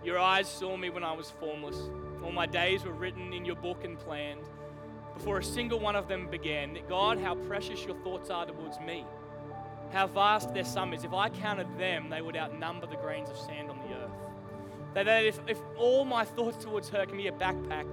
Your 0.05 0.19
eyes 0.19 0.49
saw 0.49 0.77
me 0.77 0.91
when 0.91 1.05
I 1.05 1.13
was 1.13 1.31
formless. 1.31 1.89
All 2.23 2.33
my 2.33 2.47
days 2.47 2.85
were 2.85 2.93
written 2.93 3.33
in 3.33 3.47
your 3.47 3.57
book 3.57 3.85
and 3.85 3.99
planned 3.99 4.43
before 5.15 5.39
a 5.39 5.45
single 5.45 5.81
one 5.81 5.97
of 5.97 6.07
them 6.07 6.29
began. 6.29 6.77
God, 6.89 7.19
how 7.19 7.35
precious 7.35 7.85
your 7.85 7.97
thoughts 7.97 8.29
are 8.29 8.45
towards 8.45 8.79
me 8.81 9.07
how 9.93 10.07
vast 10.07 10.55
their 10.55 10.65
sum 10.65 10.95
is. 10.95 11.05
If 11.05 11.13
I 11.13 11.29
counted 11.29 11.79
them, 11.79 12.09
they 12.09 12.23
would 12.23 12.37
outnumber 12.37 12.87
the 12.87 12.97
grains 12.97 13.31
of 13.31 13.37
sand 13.37 13.71
on 13.71 13.79
the 13.79 13.95
earth. 13.95 14.11
That, 14.95 15.07
that 15.07 15.25
if, 15.25 15.39
if 15.47 15.59
all 15.77 16.05
my 16.05 16.25
thoughts 16.25 16.65
towards 16.65 16.89
her 16.91 17.07
can 17.07 17.17
be 17.17 17.29
a 17.29 17.33
backpack, 17.33 17.87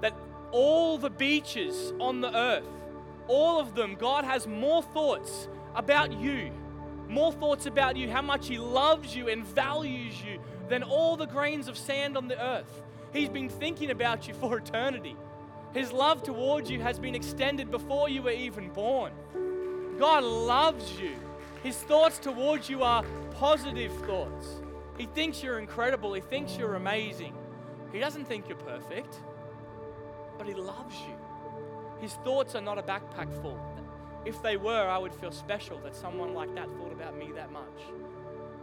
that 0.00 0.14
all 0.50 0.98
the 0.98 1.10
beaches 1.10 1.92
on 2.00 2.20
the 2.20 2.34
earth, 2.36 2.66
all 3.26 3.60
of 3.60 3.74
them, 3.74 3.94
God 3.94 4.24
has 4.24 4.46
more 4.46 4.82
thoughts 4.82 5.48
about 5.74 6.12
you, 6.12 6.50
more 7.08 7.32
thoughts 7.32 7.66
about 7.66 7.96
you, 7.96 8.10
how 8.10 8.22
much 8.22 8.48
He 8.48 8.58
loves 8.58 9.14
you 9.14 9.28
and 9.28 9.44
values 9.46 10.14
you 10.22 10.40
than 10.68 10.82
all 10.82 11.16
the 11.16 11.26
grains 11.26 11.68
of 11.68 11.76
sand 11.76 12.16
on 12.16 12.28
the 12.28 12.42
earth. 12.42 12.82
He's 13.12 13.28
been 13.28 13.48
thinking 13.48 13.90
about 13.90 14.28
you 14.28 14.34
for 14.34 14.58
eternity. 14.58 15.16
His 15.72 15.92
love 15.92 16.22
towards 16.22 16.70
you 16.70 16.80
has 16.80 16.98
been 16.98 17.14
extended 17.14 17.70
before 17.70 18.08
you 18.08 18.22
were 18.22 18.30
even 18.30 18.70
born. 18.70 19.12
God 19.98 20.24
loves 20.24 20.98
you. 21.00 21.16
His 21.62 21.76
thoughts 21.76 22.18
towards 22.18 22.68
you 22.68 22.82
are 22.82 23.04
positive 23.32 23.92
thoughts. 24.06 24.62
He 24.96 25.06
thinks 25.06 25.42
you're 25.42 25.58
incredible. 25.58 26.12
He 26.12 26.20
thinks 26.20 26.56
you're 26.56 26.76
amazing. 26.76 27.34
He 27.92 27.98
doesn't 27.98 28.26
think 28.26 28.48
you're 28.48 28.58
perfect, 28.58 29.20
but 30.36 30.46
He 30.46 30.54
loves 30.54 30.94
you. 31.00 31.14
His 32.00 32.14
thoughts 32.24 32.54
are 32.54 32.60
not 32.60 32.78
a 32.78 32.82
backpack 32.82 33.32
full. 33.42 33.58
If 34.24 34.42
they 34.42 34.56
were, 34.56 34.88
I 34.88 34.98
would 34.98 35.14
feel 35.14 35.32
special 35.32 35.78
that 35.78 35.96
someone 35.96 36.34
like 36.34 36.54
that 36.54 36.68
thought 36.76 36.92
about 36.92 37.16
me 37.16 37.30
that 37.34 37.50
much. 37.50 37.80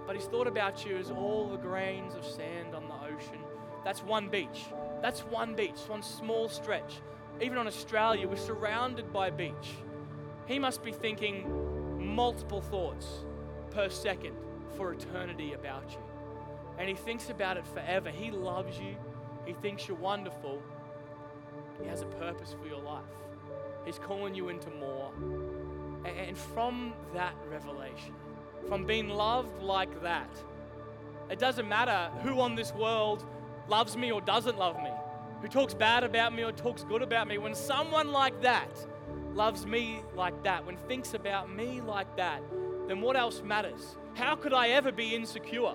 But 0.08 0.16
He's 0.16 0.26
thought 0.26 0.48
about 0.48 0.86
you 0.86 0.98
as 0.98 1.12
all 1.12 1.50
the 1.50 1.58
grains 1.58 2.16
of 2.16 2.26
sand 2.26 2.76
on 2.76 2.88
the 2.88 3.14
ocean. 3.14 3.40
That's 3.84 4.04
one 4.04 4.30
beach. 4.30 4.66
That's 5.02 5.22
one 5.22 5.54
beach, 5.54 5.80
one 5.88 6.02
small 6.02 6.48
stretch. 6.48 7.02
Even 7.42 7.58
on 7.58 7.68
Australia, 7.68 8.28
we're 8.28 8.38
surrounded 8.38 9.12
by 9.12 9.30
beach. 9.30 9.76
He 10.48 10.60
must 10.60 10.84
be 10.84 10.92
thinking 10.92 11.75
multiple 12.06 12.62
thoughts 12.62 13.26
per 13.72 13.90
second 13.90 14.36
for 14.78 14.94
eternity 14.94 15.54
about 15.54 15.92
you. 15.92 16.00
And 16.78 16.90
he 16.90 16.96
thinks 16.96 17.30
about 17.30 17.58
it 17.58 17.66
forever. 17.68 18.10
He 18.10 18.32
loves 18.32 18.78
you. 18.78 18.96
He 19.46 19.54
thinks 19.54 19.88
you're 19.88 19.98
wonderful. 19.98 20.62
He 21.82 21.88
has 21.88 22.02
a 22.02 22.06
purpose 22.06 22.56
for 22.60 22.68
your 22.68 22.82
life. 22.82 23.04
He's 23.86 24.00
calling 24.00 24.34
you 24.36 24.50
into 24.50 24.70
more. 24.72 25.12
And 26.06 26.38
from 26.38 26.94
that 27.14 27.36
revelation, 27.50 28.14
from 28.68 28.86
being 28.86 29.10
loved 29.10 29.62
like 29.62 30.02
that, 30.02 30.30
it 31.30 31.40
doesn't 31.40 31.68
matter 31.68 32.10
who 32.22 32.40
on 32.40 32.56
this 32.56 32.74
world 32.74 33.26
loves 33.68 33.98
me 33.98 34.12
or 34.12 34.22
doesn't 34.22 34.58
love 34.58 34.78
me, 34.78 34.92
who 35.42 35.48
talks 35.48 35.74
bad 35.74 36.04
about 36.04 36.34
me 36.34 36.44
or 36.44 36.52
talks 36.52 36.84
good 36.84 37.02
about 37.02 37.28
me. 37.28 37.38
When 37.38 37.56
someone 37.56 38.12
like 38.12 38.42
that 38.42 38.70
loves 39.36 39.66
me 39.66 40.02
like 40.16 40.44
that, 40.44 40.66
when 40.66 40.78
thinks 40.78 41.14
about 41.14 41.54
me 41.54 41.82
like 41.82 42.16
that, 42.18 42.42
then 42.88 43.02
what 43.02 43.16
else 43.16 43.42
matters? 43.44 43.98
How 44.14 44.36
could 44.36 44.54
I 44.54 44.70
ever 44.70 44.92
be 44.92 45.14
insecure? 45.14 45.74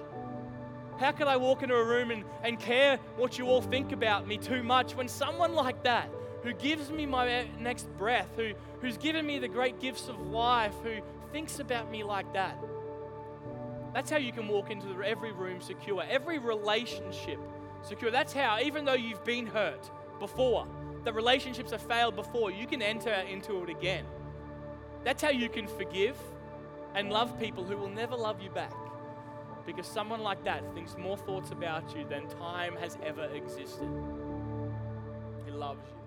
How 0.99 1.12
could 1.12 1.27
I 1.27 1.37
walk 1.37 1.62
into 1.62 1.75
a 1.75 1.85
room 1.85 2.11
and, 2.11 2.25
and 2.42 2.59
care 2.59 2.99
what 3.16 3.38
you 3.38 3.46
all 3.46 3.62
think 3.62 3.92
about 3.92 4.27
me 4.27 4.38
too 4.38 4.62
much 4.62 4.94
when 4.94 5.09
someone 5.09 5.55
like 5.55 5.83
that, 5.85 6.11
who 6.42 6.53
gives 6.55 6.90
me 6.90 7.07
my 7.07 7.46
next 7.59 7.88
breath, 7.99 8.29
who, 8.37 8.53
who's 8.81 8.96
given 8.96 9.27
me 9.27 9.38
the 9.38 9.49
great 9.49 9.79
gifts 9.79 10.09
of 10.09 10.18
life, 10.20 10.75
who 10.83 10.96
thinks 11.33 11.59
about 11.59 11.90
me 11.90 12.03
like 12.03 12.33
that, 12.33 12.59
that's 13.92 14.11
how 14.11 14.18
you 14.18 14.33
can 14.33 14.46
walk 14.46 14.70
into 14.70 15.03
every 15.03 15.33
room 15.33 15.61
secure, 15.61 16.03
every 16.09 16.38
relationship 16.38 17.38
secure. 17.83 18.11
That's 18.11 18.33
how, 18.33 18.59
even 18.61 18.85
though 18.85 18.94
you've 18.94 19.25
been 19.25 19.46
hurt 19.46 19.90
before, 20.18 20.66
the 21.04 21.12
relationships 21.12 21.70
have 21.70 21.82
failed 21.82 22.16
before, 22.16 22.50
you 22.50 22.66
can 22.66 22.82
enter 22.82 23.12
into 23.12 23.62
it 23.62 23.70
again. 23.70 24.04
That's 25.04 25.22
how 25.22 25.30
you 25.30 25.48
can 25.48 25.66
forgive 25.66 26.16
and 26.94 27.10
love 27.10 27.38
people 27.38 27.64
who 27.64 27.76
will 27.76 27.88
never 27.88 28.16
love 28.16 28.40
you 28.42 28.50
back. 28.50 28.74
Because 29.64 29.86
someone 29.86 30.20
like 30.20 30.44
that 30.44 30.62
thinks 30.74 30.96
more 30.98 31.16
thoughts 31.16 31.50
about 31.52 31.96
you 31.96 32.04
than 32.08 32.28
time 32.28 32.76
has 32.76 32.98
ever 33.04 33.24
existed. 33.34 33.88
He 35.44 35.50
loves 35.50 35.86
you. 35.88 35.99